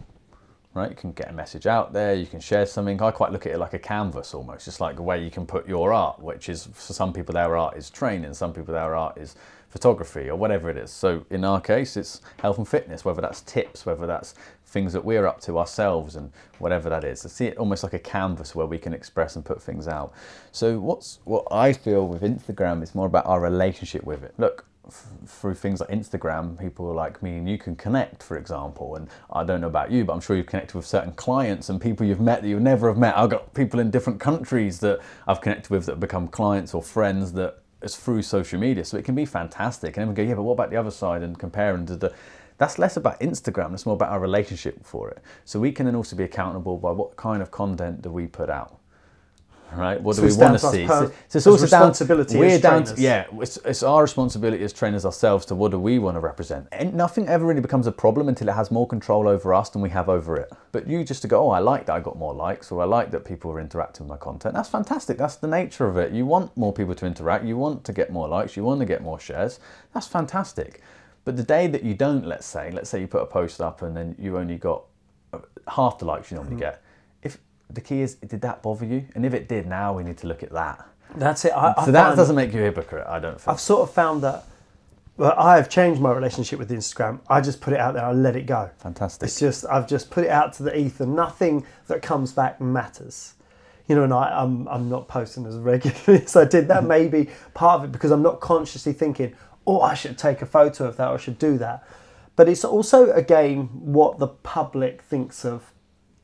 [0.76, 0.92] Right?
[0.92, 3.02] You can get a message out there, you can share something.
[3.02, 5.48] I quite look at it like a canvas almost, just like a way you can
[5.48, 8.96] put your art, which is for some people their art is training, some people their
[8.96, 9.36] art is
[9.70, 10.92] photography or whatever it is.
[10.92, 14.34] So in our case, it's health and fitness, whether that's tips, whether that's
[14.66, 17.26] things that we're up to ourselves and whatever that is.
[17.26, 20.14] I see it almost like a canvas where we can express and put things out.
[20.52, 24.34] So what's what I feel with Instagram is more about our relationship with it.
[24.38, 28.96] Look, f- through things like Instagram, people like me and you can connect, for example.
[28.96, 31.82] And I don't know about you, but I'm sure you've connected with certain clients and
[31.82, 33.18] people you've met that you've never have met.
[33.18, 36.82] I've got people in different countries that I've connected with that have become clients or
[36.84, 38.84] friends that it's through social media.
[38.86, 39.98] So it can be fantastic.
[39.98, 42.14] And then we go, yeah, but what about the other side and comparing to the
[42.58, 45.20] that's less about Instagram, it's more about our relationship for it.
[45.46, 48.50] So we can then also be accountable by what kind of content do we put
[48.50, 48.79] out.
[49.76, 50.02] Right?
[50.02, 50.88] What So do we want to see?
[50.88, 51.82] so, so it's also down.
[52.40, 52.84] We're down.
[52.86, 56.20] To, yeah, it's, it's our responsibility as trainers ourselves to what do we want to
[56.20, 56.68] represent.
[56.72, 59.82] And nothing ever really becomes a problem until it has more control over us than
[59.82, 60.52] we have over it.
[60.72, 62.86] But you just to go, oh, I like that I got more likes, or I
[62.86, 64.56] like that people are interacting with my content.
[64.56, 65.18] That's fantastic.
[65.18, 66.12] That's the nature of it.
[66.14, 67.46] You want more people to interact.
[67.46, 68.58] You want to get more likes.
[68.58, 69.60] You want to get more shares.
[69.94, 70.82] That's fantastic.
[71.26, 73.82] But the day that you don't, let's say, let's say you put a post up
[73.82, 74.84] and then you only got
[75.34, 76.60] uh, half the likes you normally Mm.
[76.60, 76.82] get.
[77.72, 79.06] The key is, did that bother you?
[79.16, 80.88] And if it did, now we need to look at that.
[81.16, 81.52] That's it.
[81.52, 83.48] I, I So that find- doesn't make you a hypocrite, I don't think.
[83.48, 84.46] I've sort of found that.
[85.18, 87.20] Well, I have changed my relationship with Instagram.
[87.28, 88.06] I just put it out there.
[88.06, 88.70] I let it go.
[88.78, 89.28] Fantastic.
[89.28, 91.06] It's just I've just put it out to the ether.
[91.06, 93.34] Nothing that comes back matters.
[93.88, 96.70] You know, and I, I'm I'm not posting as regularly as I did.
[96.70, 99.36] That may be part of it because I'm not consciously thinking,
[99.68, 101.84] oh, I should take a photo of that or I should do that.
[102.38, 105.74] But it's also again what the public thinks of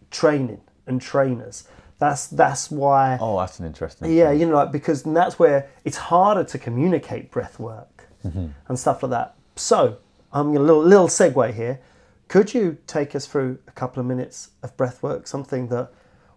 [0.09, 1.67] training and trainers.
[1.97, 3.17] That's that's why.
[3.21, 4.13] Oh, that's an interesting.
[4.13, 4.41] Yeah, thing.
[4.41, 8.47] you know, like because that's where it's harder to communicate breath work mm-hmm.
[8.67, 9.35] and stuff like that.
[9.55, 9.97] So
[10.33, 11.79] I'm gonna little little segue here.
[12.27, 15.91] Could you take us through a couple of minutes of breath work, something that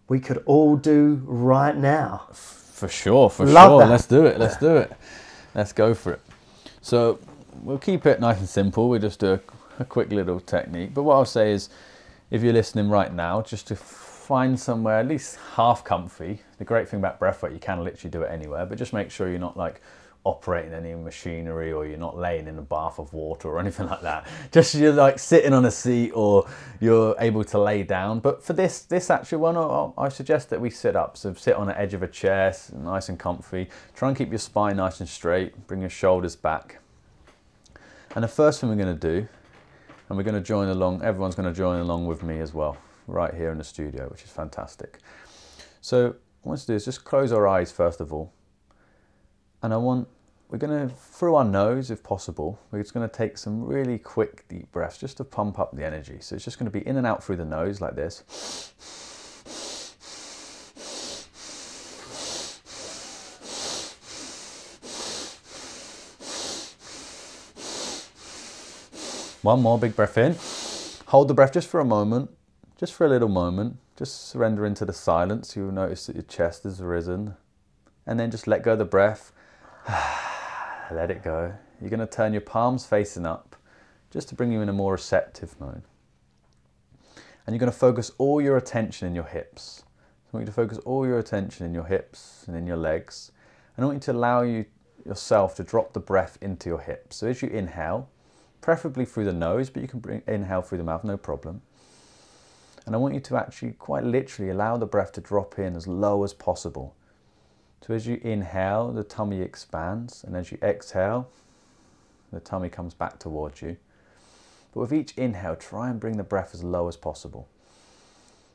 [0.09, 2.29] we could all do right now?
[2.33, 3.81] For sure, for Love sure.
[3.81, 3.89] that.
[3.89, 4.39] Let's do it.
[4.39, 4.93] Let's do it.
[5.55, 6.21] Let's go for it.
[6.83, 7.19] So
[7.63, 8.89] we'll keep it nice and simple.
[8.89, 9.41] We'll just do a,
[9.81, 10.95] a quick little technique.
[10.95, 11.71] But what I'll say is,
[12.31, 13.77] if you're listening right now, just to
[14.29, 16.39] find somewhere at least half comfy.
[16.59, 19.31] The great thing about breathwork, you can literally do it anywhere, but just make sure
[19.31, 19.81] you're not like
[20.25, 24.03] operating any machinery or you're not laying in a bath of water or anything like
[24.03, 24.27] that.
[24.53, 26.47] Just you're like sitting on a seat or
[26.79, 28.21] you're able to lay down.
[28.21, 31.17] But for this this actual one, I, suggest that we sit up.
[31.17, 33.71] So sit on the edge of a chair, nice and comfy.
[33.97, 35.67] Try and keep your spine nice and straight.
[35.67, 36.81] Bring your shoulders back.
[38.15, 39.27] And the first thing we're going to do,
[40.09, 41.03] and we're going to join along.
[41.03, 42.77] Everyone's going to join along with me as well,
[43.09, 44.99] right here in the studio, which is fantastic.
[45.81, 48.33] So what I want to do is just close our eyes first of all,
[49.63, 50.09] and I want
[50.49, 52.59] we're going to through our nose if possible.
[52.71, 55.85] We're just going to take some really quick deep breaths just to pump up the
[55.85, 56.19] energy.
[56.21, 58.25] So it's just going to be in and out through the nose like this.
[69.43, 70.37] One more big breath in.
[71.11, 72.31] Hold the breath just for a moment,
[72.79, 73.77] just for a little moment.
[73.97, 75.57] Just surrender into the silence.
[75.57, 77.35] You'll notice that your chest has risen.
[78.07, 79.33] And then just let go the breath.
[80.91, 81.55] let it go.
[81.81, 83.57] You're going to turn your palms facing up
[84.11, 85.83] just to bring you in a more receptive mode.
[87.47, 89.83] And you're going to focus all your attention in your hips.
[90.33, 93.33] I want you to focus all your attention in your hips and in your legs.
[93.77, 94.67] And I want you to allow you
[95.05, 97.17] yourself to drop the breath into your hips.
[97.17, 98.09] So as you inhale,
[98.61, 101.63] preferably through the nose, but you can bring, inhale through the mouth, no problem.
[102.89, 105.87] And I want you to actually quite literally allow the breath to drop in as
[105.87, 106.95] low as possible.
[107.87, 111.29] So as you inhale, the tummy expands, and as you exhale,
[112.33, 113.77] the tummy comes back towards you.
[114.73, 117.47] But with each inhale, try and bring the breath as low as possible.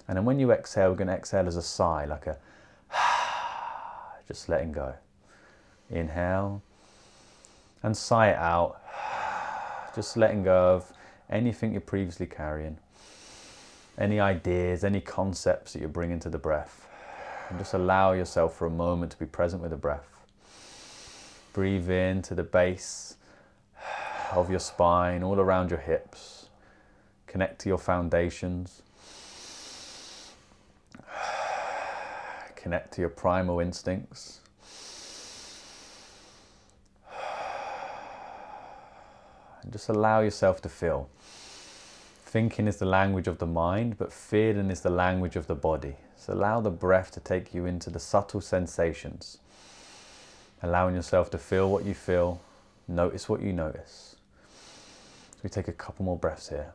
[0.07, 2.39] And then when you exhale, we're going to exhale as a sigh, like a
[4.27, 4.95] just letting go.
[5.91, 6.63] Inhale
[7.83, 8.81] and sigh it out,
[9.95, 10.91] just letting go of
[11.29, 12.79] anything you're previously carrying,
[13.97, 16.87] any ideas, any concepts that you're bringing to the breath.
[17.49, 20.09] And just allow yourself for a moment to be present with the breath.
[21.53, 23.17] Breathe in to the base
[24.31, 26.47] of your spine, all around your hips.
[27.27, 28.81] Connect to your foundations.
[32.55, 34.39] Connect to your primal instincts.
[39.61, 41.09] And just allow yourself to feel.
[42.33, 45.97] Thinking is the language of the mind, but feeling is the language of the body.
[46.15, 49.37] So allow the breath to take you into the subtle sensations.
[50.63, 52.41] Allowing yourself to feel what you feel,
[52.87, 54.15] notice what you notice.
[55.33, 56.73] So we take a couple more breaths here.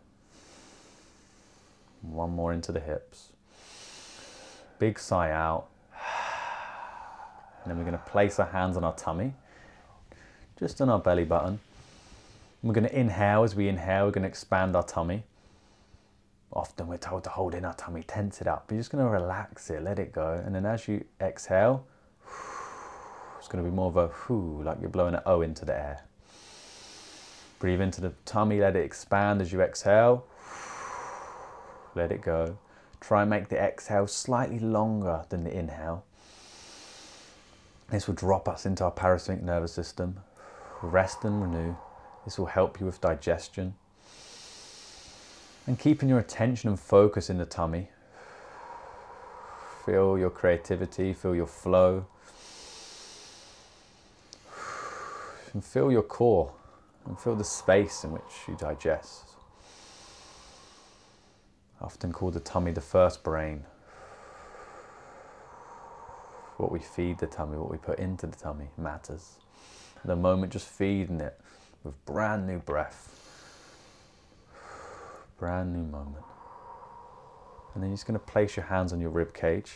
[2.02, 3.30] One more into the hips.
[4.78, 5.66] Big sigh out.
[7.64, 9.34] And then we're going to place our hands on our tummy,
[10.56, 11.58] just on our belly button.
[12.62, 13.42] We're going to inhale.
[13.42, 15.24] As we inhale, we're going to expand our tummy.
[16.52, 18.70] Often we're told to hold in our tummy, tense it up.
[18.70, 20.42] You're just going to relax it, let it go.
[20.44, 21.86] And then as you exhale,
[23.38, 25.74] it's going to be more of a whoo, like you're blowing an O into the
[25.74, 26.04] air.
[27.58, 30.24] Breathe into the tummy, let it expand as you exhale.
[31.94, 32.56] Let it go.
[33.00, 36.04] Try and make the exhale slightly longer than the inhale.
[37.90, 40.20] This will drop us into our parasympathetic nervous system.
[40.82, 41.74] Rest and renew.
[42.24, 43.74] This will help you with digestion.
[45.68, 47.90] And keeping your attention and focus in the tummy.
[49.84, 52.06] Feel your creativity, feel your flow.
[55.52, 56.54] And feel your core
[57.04, 59.32] and feel the space in which you digest.
[61.82, 63.64] Often called the tummy the first brain.
[66.56, 69.34] What we feed the tummy, what we put into the tummy matters.
[70.02, 71.38] The moment just feeding it
[71.84, 73.17] with brand new breath.
[75.38, 76.24] Brand new moment.
[77.74, 79.72] And then you're just going to place your hands on your rib cage.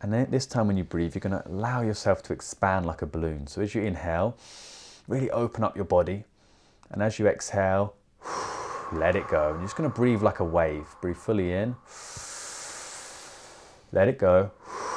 [0.00, 3.02] And then this time when you breathe, you're going to allow yourself to expand like
[3.02, 3.46] a balloon.
[3.46, 4.36] So as you inhale,
[5.06, 6.24] really open up your body.
[6.90, 7.94] And as you exhale,
[8.92, 9.52] let it go.
[9.52, 10.86] You're just going to breathe like a wave.
[11.00, 11.76] Breathe fully in.
[13.92, 14.50] Let it go.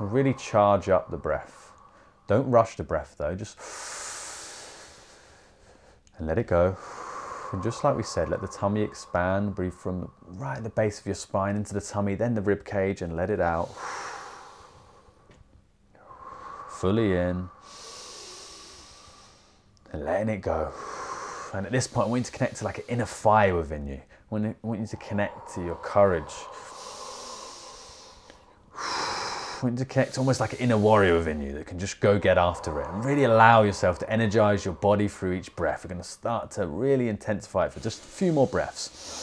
[0.00, 1.70] Really charge up the breath.
[2.26, 3.56] Don't rush the breath though, just
[6.18, 6.76] and let it go.
[7.54, 9.54] And just like we said, let the tummy expand.
[9.54, 12.64] Breathe from right at the base of your spine into the tummy, then the rib
[12.64, 13.68] cage, and let it out.
[16.68, 17.48] Fully in.
[19.92, 20.72] And letting it go.
[21.52, 23.86] And at this point, I want you to connect to like an inner fire within
[23.86, 24.00] you.
[24.32, 26.34] I want you to connect to your courage.
[29.64, 32.36] You to connect almost like an inner warrior within you that can just go get
[32.36, 35.84] after it and really allow yourself to energize your body through each breath.
[35.84, 39.22] We're going to start to really intensify it for just a few more breaths.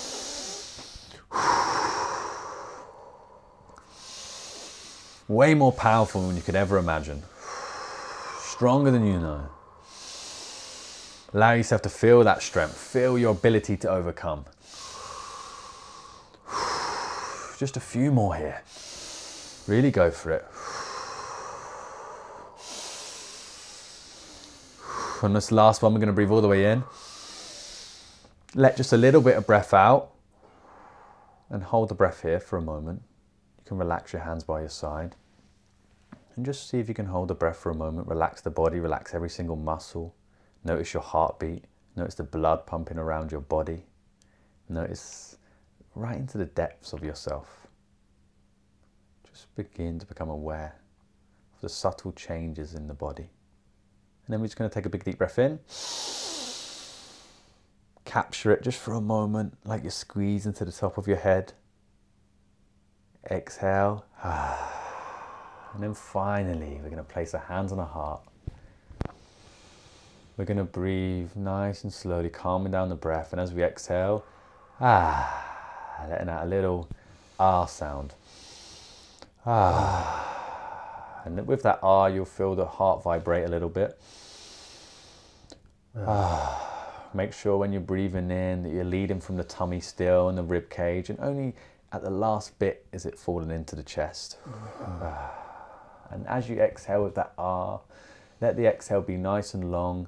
[5.28, 7.22] Way more powerful than you could ever imagine.
[8.40, 9.48] Stronger than you know.
[11.34, 14.46] Allow yourself to feel that strength, feel your ability to overcome.
[17.58, 18.62] Just a few more here.
[19.72, 20.46] Really go for it.
[25.24, 26.84] On this last one, we're going to breathe all the way in.
[28.54, 30.12] Let just a little bit of breath out
[31.50, 33.02] and hold the breath here for a moment.
[33.60, 35.16] You can relax your hands by your side
[36.36, 38.10] and just see if you can hold the breath for a moment.
[38.10, 40.14] Relax the body, relax every single muscle.
[40.66, 41.64] Notice your heartbeat.
[41.96, 43.86] Notice the blood pumping around your body.
[44.68, 45.38] Notice
[45.96, 47.61] right into the depths of yourself.
[49.32, 50.76] Just begin to become aware
[51.56, 53.30] of the subtle changes in the body.
[54.26, 55.60] And then we're just going to take a big deep breath in.
[58.06, 61.54] Capture it just for a moment, like you're squeezing to the top of your head.
[63.30, 64.06] Exhale.
[65.74, 68.20] And then finally, we're going to place our hands on our heart.
[70.36, 73.32] We're going to breathe nice and slowly, calming down the breath.
[73.32, 74.26] And as we exhale,
[74.82, 76.90] ah, letting out a little
[77.40, 78.16] ah sound.
[79.46, 81.22] Ah.
[81.26, 84.00] And with that ah, you'll feel the heart vibrate a little bit.
[85.98, 87.10] Ah.
[87.14, 90.44] Make sure when you're breathing in that you're leading from the tummy still and the
[90.44, 91.56] rib cage, and only
[91.92, 94.38] at the last bit is it falling into the chest.
[94.82, 95.32] Ah.
[96.12, 97.80] And as you exhale with that ah,
[98.40, 100.08] let the exhale be nice and long.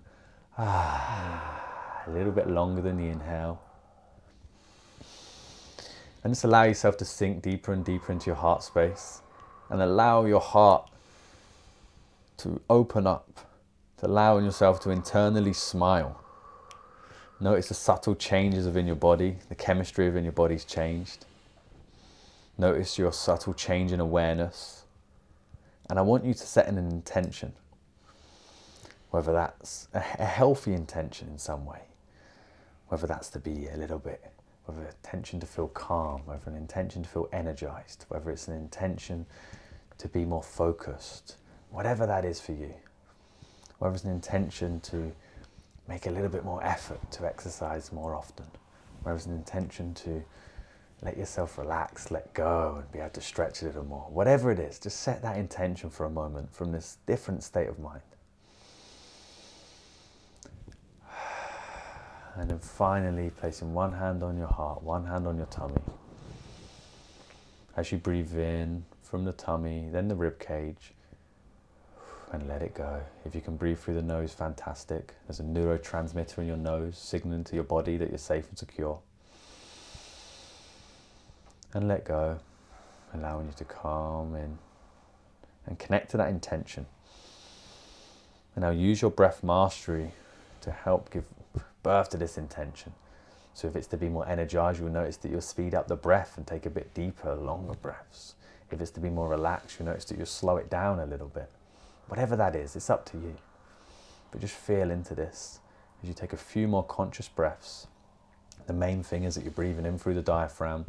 [0.58, 3.62] Ah, a little bit longer than the inhale.
[6.24, 9.23] And just allow yourself to sink deeper and deeper into your heart space
[9.74, 10.88] and allow your heart
[12.38, 13.40] to open up,
[13.98, 16.22] to allow yourself to internally smile.
[17.40, 21.26] Notice the subtle changes within your body, the chemistry within your body's changed.
[22.56, 24.84] Notice your subtle change in awareness.
[25.90, 27.54] And I want you to set an intention,
[29.10, 31.82] whether that's a healthy intention in some way,
[32.90, 34.34] whether that's to be a little bit
[34.66, 38.56] whether an intention to feel calm, whether an intention to feel energized, whether it's an
[38.56, 39.26] intention
[39.98, 41.38] to be more focused,
[41.70, 42.74] whatever that is for you,
[43.80, 45.12] whether it's an intention to
[45.88, 48.46] make a little bit more effort to exercise more often,
[49.04, 50.24] whether it's an intention to
[51.02, 54.08] let yourself relax, let go, and be able to stretch a little more.
[54.10, 57.80] Whatever it is, just set that intention for a moment from this different state of
[57.80, 58.02] mind.
[62.36, 65.82] And then finally, placing one hand on your heart, one hand on your tummy.
[67.76, 70.92] As you breathe in from the tummy, then the rib cage,
[72.32, 73.00] and let it go.
[73.26, 75.14] If you can breathe through the nose, fantastic.
[75.28, 78.98] There's a neurotransmitter in your nose signaling to your body that you're safe and secure.
[81.76, 82.40] And let go,
[83.14, 84.58] allowing you to calm in
[85.68, 86.88] and connect to that intention.
[88.56, 90.14] And now use your breath mastery
[90.62, 91.26] to help give
[91.84, 92.94] birth to this intention.
[93.54, 96.36] So if it's to be more energized, you'll notice that you'll speed up the breath
[96.36, 98.34] and take a bit deeper, longer breaths.
[98.74, 101.28] If it's to be more relaxed, you'll notice that you'll slow it down a little
[101.28, 101.48] bit.
[102.08, 103.36] Whatever that is, it's up to you.
[104.32, 105.60] But just feel into this
[106.02, 107.86] as you take a few more conscious breaths.
[108.66, 110.86] The main thing is that you're breathing in through the diaphragm,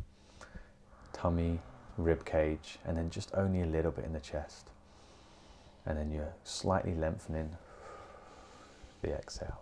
[1.13, 1.61] tummy,
[1.99, 4.71] rib cage, and then just only a little bit in the chest.
[5.85, 7.51] And then you're slightly lengthening
[9.03, 9.61] the exhale.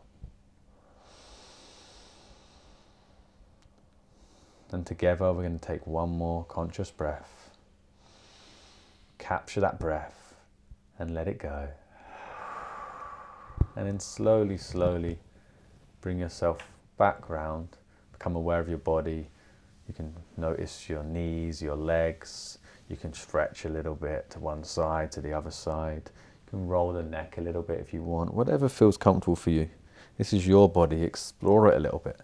[4.70, 7.41] And together, we're going to take one more conscious breath.
[9.22, 10.34] Capture that breath
[10.98, 11.68] and let it go.
[13.76, 15.16] And then slowly, slowly
[16.00, 16.58] bring yourself
[16.98, 17.68] back round.
[18.10, 19.28] Become aware of your body.
[19.86, 22.58] You can notice your knees, your legs.
[22.88, 26.10] You can stretch a little bit to one side, to the other side.
[26.46, 28.34] You can roll the neck a little bit if you want.
[28.34, 29.70] Whatever feels comfortable for you.
[30.18, 31.04] This is your body.
[31.04, 32.20] Explore it a little bit.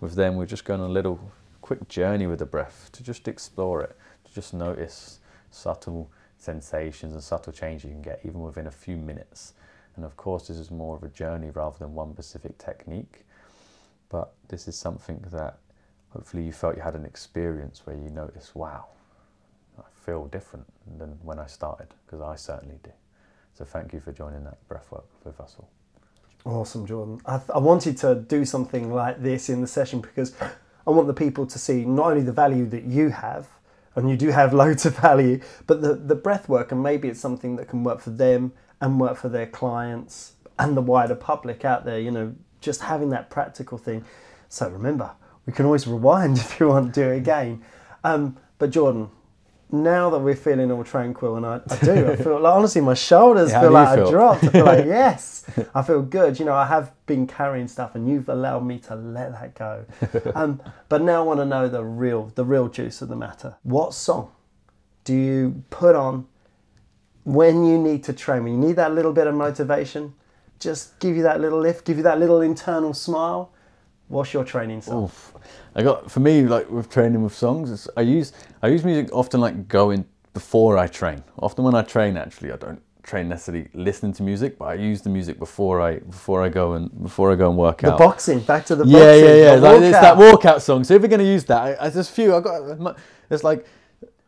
[0.00, 1.20] With them, we're just going on a little
[1.60, 5.20] quick journey with the breath to just explore it, to just notice
[5.52, 6.10] subtle
[6.42, 9.54] sensations and subtle changes you can get even within a few minutes.
[9.94, 13.24] And of course, this is more of a journey rather than one specific technique.
[14.08, 15.58] But this is something that
[16.10, 18.86] hopefully you felt you had an experience where you noticed, wow,
[19.78, 20.66] I feel different
[20.98, 22.90] than when I started, because I certainly do.
[23.54, 25.68] So thank you for joining that breathwork with us all.
[26.44, 27.20] Awesome, Jordan.
[27.24, 30.34] I, th- I wanted to do something like this in the session because
[30.86, 33.46] I want the people to see not only the value that you have,
[33.94, 37.20] and you do have loads of value, but the, the breath work, and maybe it's
[37.20, 41.64] something that can work for them and work for their clients and the wider public
[41.64, 44.04] out there, you know, just having that practical thing.
[44.48, 45.12] So remember,
[45.46, 47.62] we can always rewind if you want to do it again.
[48.04, 49.10] Um, but Jordan,
[49.72, 52.94] now that we're feeling all tranquil, and I, I do, I feel like honestly my
[52.94, 54.10] shoulders Yeah, feel like I feel?
[54.10, 54.44] dropped.
[54.44, 55.44] I feel like yes,
[55.74, 56.38] I feel good.
[56.38, 59.84] You know, I have been carrying stuff, and you've allowed me to let that go.
[60.34, 63.56] Um, but now I want to know the real, the real juice of the matter.
[63.62, 64.30] What song
[65.04, 66.26] do you put on
[67.24, 68.44] when you need to train?
[68.44, 70.14] When you need that little bit of motivation,
[70.58, 73.50] just give you that little lift, give you that little internal smile.
[74.08, 75.04] What's your training song?
[75.04, 75.32] Oof.
[75.74, 77.70] I got for me like with training with songs.
[77.70, 80.04] It's, I use I use music often like going
[80.34, 81.22] before I train.
[81.38, 85.02] Often when I train, actually, I don't train necessarily listening to music, but I use
[85.02, 87.98] the music before I before I go and before I go and work The out.
[87.98, 89.00] The boxing, back to the boxing.
[89.00, 89.54] yeah, yeah, yeah.
[89.54, 90.60] Like, it's that walkout.
[90.60, 90.84] song.
[90.84, 92.34] So if you're going to use that, I, I, there's a few.
[92.34, 92.96] I got.
[93.28, 93.66] There's like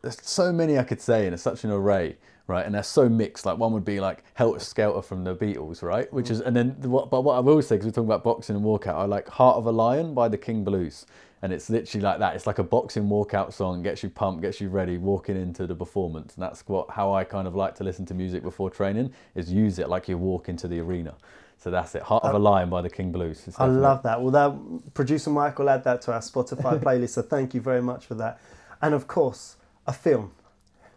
[0.03, 2.17] there's so many I could say, and it's such an array,
[2.47, 2.65] right?
[2.65, 3.47] And they're so mixed.
[3.47, 6.11] Like one would be like Helter Skelter from the Beatles, right?
[6.13, 6.33] Which mm.
[6.33, 7.11] is, and then the- what?
[7.11, 9.57] But what I will say, because we're talking about boxing and walkout, I like Heart
[9.57, 11.07] of a Lion by the King Blues.
[11.45, 12.35] And it's literally like that.
[12.35, 15.75] It's like a boxing walkout song, gets you pumped, gets you ready, walking into the
[15.75, 16.37] performance.
[16.37, 19.53] And that's what how I kind of like to listen to music before training is
[19.53, 21.15] use it like you walk into the arena.
[21.59, 22.01] So that's it.
[22.01, 23.47] Heart of a Lion by the King Blues.
[23.59, 24.23] I love that.
[24.23, 27.11] Well, that producer Mike will add that to our Spotify playlist.
[27.11, 28.41] So thank you very much for that.
[28.81, 30.33] And of course, a film.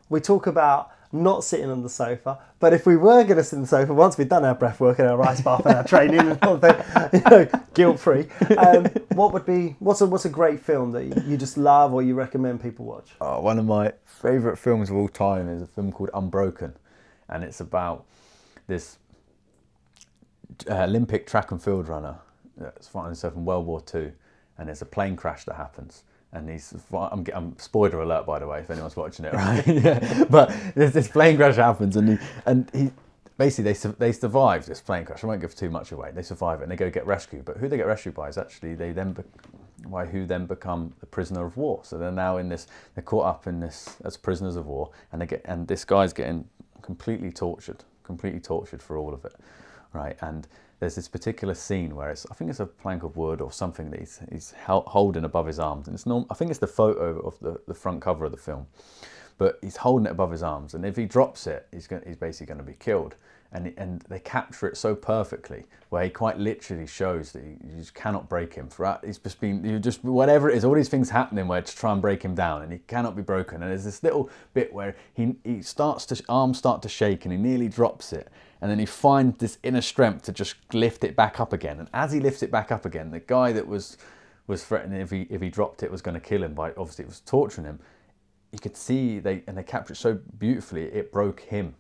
[0.07, 3.57] We talk about not sitting on the sofa, but if we were going to sit
[3.57, 5.83] on the sofa once we've done our breath work and our ice bath and our
[5.83, 8.27] training and all that, you know, guilt free,
[8.57, 8.87] um,
[9.17, 12.13] what would be what's a what's a great film that you, just love or you
[12.13, 13.09] recommend people watch?
[13.19, 16.73] Oh, one of my favourite films of all time is a film called Unbroken,
[17.27, 18.05] and it's about
[18.67, 18.97] this
[20.69, 22.17] uh, Olympic track and field runner
[22.55, 24.13] that's fighting himself in World War Two,
[24.57, 26.03] and there's a plane crash that happens.
[26.33, 29.65] And he's, I'm, I'm spoiler alert by the way, if anyone's watching it, right?
[29.67, 30.25] yeah.
[30.29, 32.91] But there's this plane crash happens, and he, and he,
[33.37, 35.23] basically they they survive this plane crash.
[35.23, 36.11] I won't give too much away.
[36.13, 37.45] They survive it, and they go get rescued.
[37.45, 39.23] But who they get rescued by is actually they then be-
[39.85, 41.81] why who then become the prisoner of war.
[41.83, 42.67] So they're now in this.
[42.95, 46.13] They're caught up in this as prisoners of war, and they get and this guy's
[46.13, 46.45] getting
[46.81, 49.35] completely tortured, completely tortured for all of it,
[49.93, 50.17] right?
[50.21, 50.47] And
[50.79, 53.91] there's this particular scene where it's I think it's a plank of wood or something
[53.91, 57.19] that he's he's holding above his arms, and it's norm- I think it's the photo
[57.19, 58.67] of the, the front cover of the film
[59.37, 62.15] but he's holding it above his arms, and if he drops it, he's going, he's
[62.15, 63.15] basically going to be killed.
[63.51, 67.93] And and they capture it so perfectly, where he quite literally shows that you, just
[67.93, 68.67] cannot break him.
[68.67, 71.61] Throughout, ah, he's just been you just whatever it is, all these things happening where
[71.61, 73.61] to try and break him down, and he cannot be broken.
[73.63, 77.31] And there's this little bit where he he starts to arms start to shake, and
[77.31, 78.27] he nearly drops it,
[78.61, 81.79] and then he finds this inner strength to just lift it back up again.
[81.79, 83.97] And as he lifts it back up again, the guy that was
[84.47, 87.03] was threatening if he if he dropped it was going to kill him by obviously
[87.03, 87.79] it was torturing him
[88.51, 91.75] you could see they and they captured it so beautifully it broke him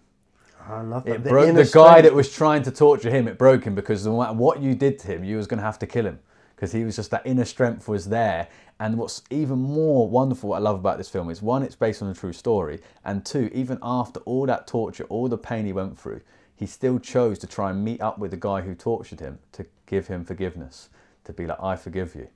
[0.69, 1.15] I love that.
[1.17, 4.19] it broke the guy that was trying to torture him it broke him because no
[4.19, 6.19] matter what you did to him you was going to have to kill him.
[6.55, 8.47] Because he was just that inner strength was there.
[8.79, 12.01] And what's even more wonderful what i love about this film is one it's based
[12.03, 15.73] on a true story and two even after all that torture all the pain he
[15.73, 16.21] went through
[16.55, 19.65] he still chose to try and meet up with the guy who tortured him to
[19.87, 20.89] give him forgiveness
[21.23, 22.27] to be like i forgive you.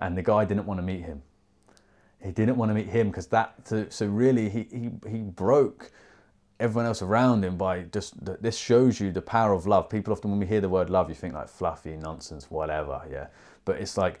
[0.00, 1.22] And the guy didn't want to meet him.
[2.22, 5.92] He didn't want to meet him because that so, so really he, he he broke
[6.60, 10.30] everyone else around him by just this shows you the power of love people often
[10.30, 13.26] when we hear the word love you think like fluffy nonsense whatever yeah
[13.64, 14.20] but it's like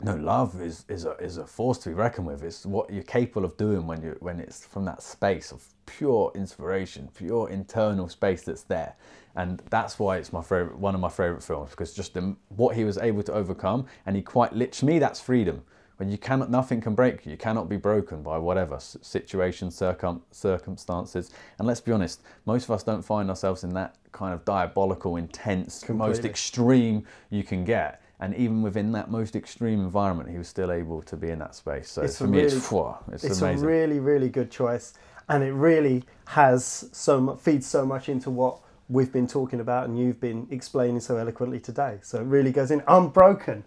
[0.00, 2.42] no, love is, is a is a force to be reckoned with.
[2.42, 6.30] It's what you're capable of doing when you when it's from that space of pure
[6.34, 8.94] inspiration, pure internal space that's there,
[9.36, 12.76] and that's why it's my favorite, one of my favorite films because just the, what
[12.76, 15.62] he was able to overcome, and he quite literally me, that's freedom.
[15.96, 17.32] When you cannot, nothing can break you.
[17.32, 21.30] You cannot be broken by whatever situation, circum, circumstances.
[21.58, 25.16] And let's be honest, most of us don't find ourselves in that kind of diabolical,
[25.16, 28.02] intense, most extreme you can get.
[28.20, 31.54] And even within that most extreme environment, he was still able to be in that
[31.54, 31.90] space.
[31.90, 32.72] So It's for a me, really- it's
[33.12, 33.64] it's, it's amazing.
[33.64, 34.94] a really really good choice
[35.28, 39.88] and it really has so much feeds so much into what we've been talking about
[39.88, 43.64] and you've been explaining so eloquently today so it really goes in unbroken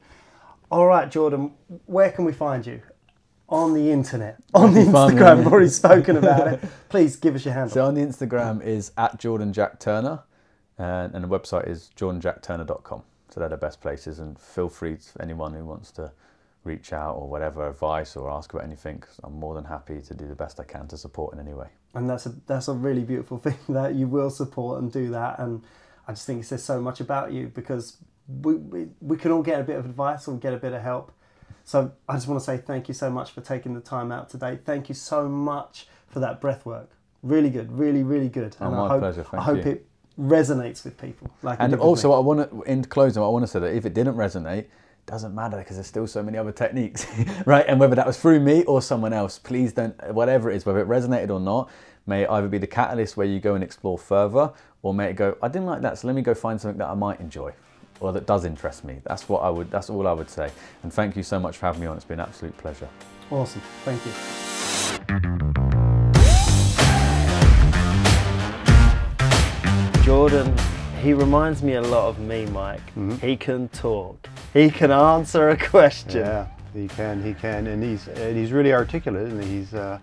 [0.71, 1.51] all right jordan
[1.85, 2.81] where can we find you
[3.47, 6.59] on the internet on the can find me instagram we've already spoken about it
[6.89, 10.23] please give us your handle So on the Instagram is at Jordan Jack Turner,
[10.77, 13.01] and, and the website is jordanjackturner.com.
[13.29, 16.11] So they're the best places, and feel free to anyone who wants to
[16.63, 19.01] reach out or whatever advice or ask about anything.
[19.23, 21.67] I'm more than happy to do the best I can to support in any way.
[21.95, 25.39] and that's a that's a really beautiful thing that you will support and do that
[25.39, 25.63] and
[26.07, 27.97] i just think it says so much about you because
[28.41, 30.81] we, we, we can all get a bit of advice or get a bit of
[30.81, 31.11] help
[31.63, 34.29] so i just want to say thank you so much for taking the time out
[34.29, 36.91] today thank you so much for that breath work
[37.23, 39.71] really good really really good Oh, and my i hope, pleasure, I hope you.
[39.71, 39.85] it
[40.19, 42.11] resonates with people like And also.
[42.11, 44.65] I want to in closing, I want to say that if it didn't resonate,
[45.05, 47.07] doesn't matter because there's still so many other techniques,
[47.45, 47.65] right?
[47.67, 49.95] And whether that was through me or someone else, please don't.
[50.13, 51.69] Whatever it is, whether it resonated or not,
[52.05, 54.51] may it either be the catalyst where you go and explore further,
[54.83, 56.89] or may it go, I didn't like that, so let me go find something that
[56.89, 57.53] I might enjoy.
[57.99, 59.01] Or that does interest me.
[59.03, 59.69] That's what I would.
[59.71, 60.51] That's all I would say.
[60.83, 61.97] And thank you so much for having me on.
[61.97, 62.87] It's been an absolute pleasure.
[63.29, 64.11] awesome thank you
[70.09, 70.57] Jordan,
[71.03, 72.81] he reminds me a lot of me, Mike.
[73.21, 74.27] He can talk.
[74.53, 76.21] He can answer a question.
[76.21, 79.99] Yeah, he can, he can, and he's and he's really articulate, and he's uh,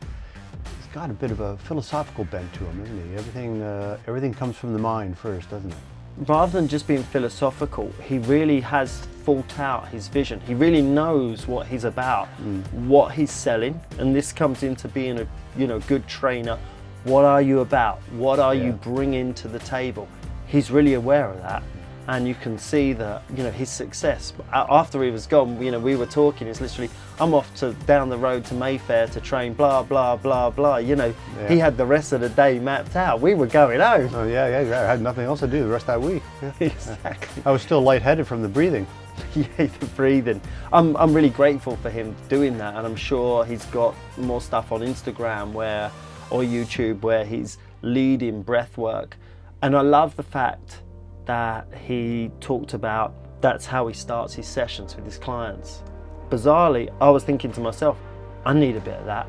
[0.76, 3.16] he's got a bit of a philosophical bent to him, isn't he?
[3.16, 5.78] Everything uh, everything comes from the mind first, doesn't it?
[6.26, 10.40] Rather than just being philosophical, he really has thought out his vision.
[10.40, 12.62] He really knows what he's about, mm.
[12.86, 16.58] what he's selling, and this comes into being a you know good trainer.
[17.04, 17.98] What are you about?
[18.12, 20.08] What are you bringing to the table?
[20.46, 21.62] He's really aware of that,
[22.08, 24.32] and you can see that you know his success.
[24.52, 26.46] After he was gone, you know we were talking.
[26.46, 29.54] It's literally I'm off to down the road to Mayfair to train.
[29.54, 30.76] Blah blah blah blah.
[30.76, 31.14] You know
[31.48, 33.20] he had the rest of the day mapped out.
[33.20, 34.10] We were going home.
[34.14, 34.80] Oh yeah, yeah, yeah.
[34.82, 36.22] I had nothing else to do the rest of that week.
[36.42, 36.52] Yeah.
[36.60, 37.42] exactly.
[37.44, 38.86] I was still lightheaded from the breathing.
[39.34, 40.40] yeah, the breathing.
[40.72, 44.72] I'm, I'm really grateful for him doing that, and I'm sure he's got more stuff
[44.72, 45.90] on Instagram where,
[46.30, 49.16] or YouTube where he's leading breath work.
[49.62, 50.80] And I love the fact
[51.26, 55.82] that he talked about that's how he starts his sessions with his clients.
[56.30, 57.98] Bizarrely, I was thinking to myself,
[58.44, 59.28] I need a bit of that.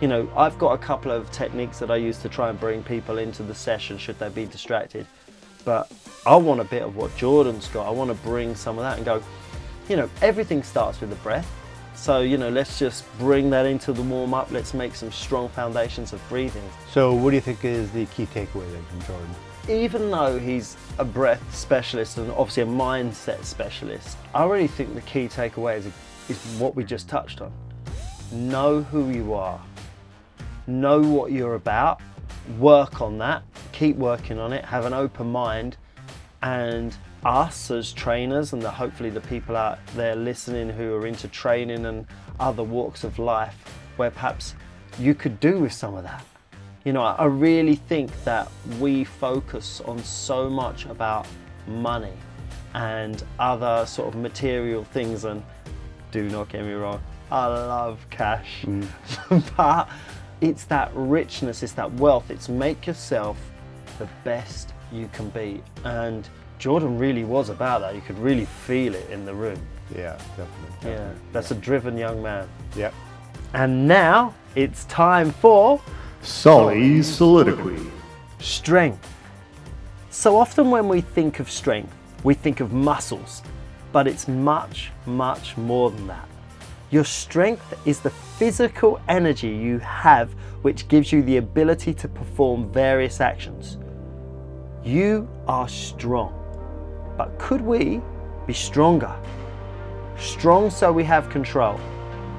[0.00, 2.82] You know, I've got a couple of techniques that I use to try and bring
[2.82, 5.06] people into the session should they be distracted.
[5.64, 5.90] But
[6.26, 7.86] I want a bit of what Jordan's got.
[7.86, 9.22] I want to bring some of that and go,
[9.88, 11.50] you know, everything starts with the breath.
[11.94, 14.50] So, you know, let's just bring that into the warm up.
[14.50, 16.62] Let's make some strong foundations of breathing.
[16.90, 19.34] So, what do you think is the key takeaway then from Jordan?
[19.68, 25.00] Even though he's a breath specialist and obviously a mindset specialist, I really think the
[25.00, 25.86] key takeaway is,
[26.28, 27.50] is what we just touched on.
[28.30, 29.58] Know who you are,
[30.66, 32.02] know what you're about,
[32.58, 33.42] work on that,
[33.72, 35.78] keep working on it, have an open mind,
[36.42, 36.94] and
[37.24, 41.86] us as trainers and the, hopefully the people out there listening who are into training
[41.86, 42.06] and
[42.38, 43.56] other walks of life
[43.96, 44.54] where perhaps
[44.98, 46.24] you could do with some of that.
[46.84, 51.26] You know, I really think that we focus on so much about
[51.66, 52.14] money
[52.72, 55.42] and other sort of material things and
[56.10, 57.00] do not get me wrong,
[57.30, 58.62] I love cash.
[58.62, 58.88] Mm.
[59.56, 59.88] but
[60.40, 63.38] it's that richness, it's that wealth, it's make yourself
[63.98, 65.62] the best you can be.
[65.84, 66.28] And
[66.58, 67.94] Jordan really was about that.
[67.94, 69.60] You could really feel it in the room.
[69.94, 70.48] Yeah, definitely.
[70.82, 71.22] Yeah, definitely.
[71.32, 72.48] that's a driven young man.
[72.76, 72.94] Yep.
[73.52, 75.80] And now it's time for
[76.22, 77.90] Solly's Soliloquy.
[78.40, 79.08] strength.
[80.10, 81.94] So often when we think of strength,
[82.24, 83.42] we think of muscles,
[83.90, 86.28] but it's much, much more than that.
[86.90, 92.70] Your strength is the physical energy you have which gives you the ability to perform
[92.70, 93.78] various actions.
[94.84, 96.34] You are strong,
[97.16, 98.02] but could we
[98.46, 99.14] be stronger?
[100.18, 101.80] Strong so we have control.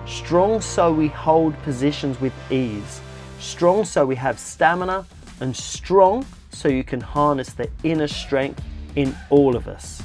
[0.06, 3.02] Strong so we hold positions with ease.
[3.42, 5.06] Strong so we have stamina.
[5.40, 8.64] And strong so you can harness the inner strength
[8.96, 10.02] in all of us.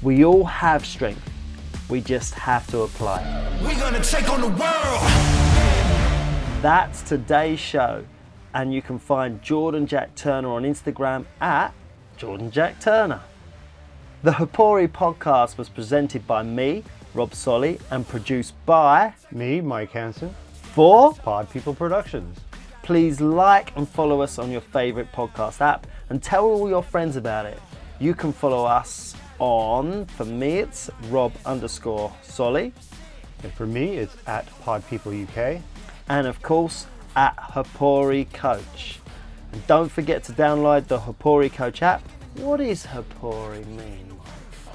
[0.00, 1.30] We all have strength.
[1.90, 3.62] We just have to apply it.
[3.62, 5.02] We're gonna take on the world.
[6.62, 8.04] That's today's show.
[8.54, 11.74] And you can find Jordan Jack Turner on Instagram at
[12.16, 13.20] Jordan Jack Turner.
[14.22, 20.34] The Hapori podcast was presented by me, Rob Solly, and produced by Me, Mike Hanson,
[20.72, 21.14] for.
[21.14, 22.38] Pod People Productions.
[22.82, 27.16] Please like and follow us on your favorite podcast app and tell all your friends
[27.16, 27.60] about it.
[28.00, 32.72] You can follow us on, for me, it's Rob underscore Solly,
[33.42, 35.60] And for me, it's at Pod People UK.
[36.08, 38.98] and of course at Hapori Coach.
[39.52, 42.02] And don't forget to download the Hapori Coach app.
[42.36, 44.08] What does Hapori mean?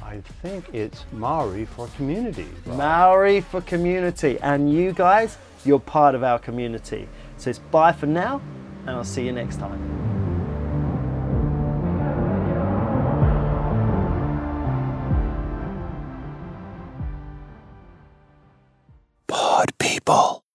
[0.04, 2.48] I think it's Maori for community.
[2.66, 4.40] Maori for community.
[4.42, 7.08] And you guys, you're part of our community.
[7.38, 8.42] So it's bye for now,
[8.82, 9.82] and I'll see you next time.
[19.28, 20.47] Pod people.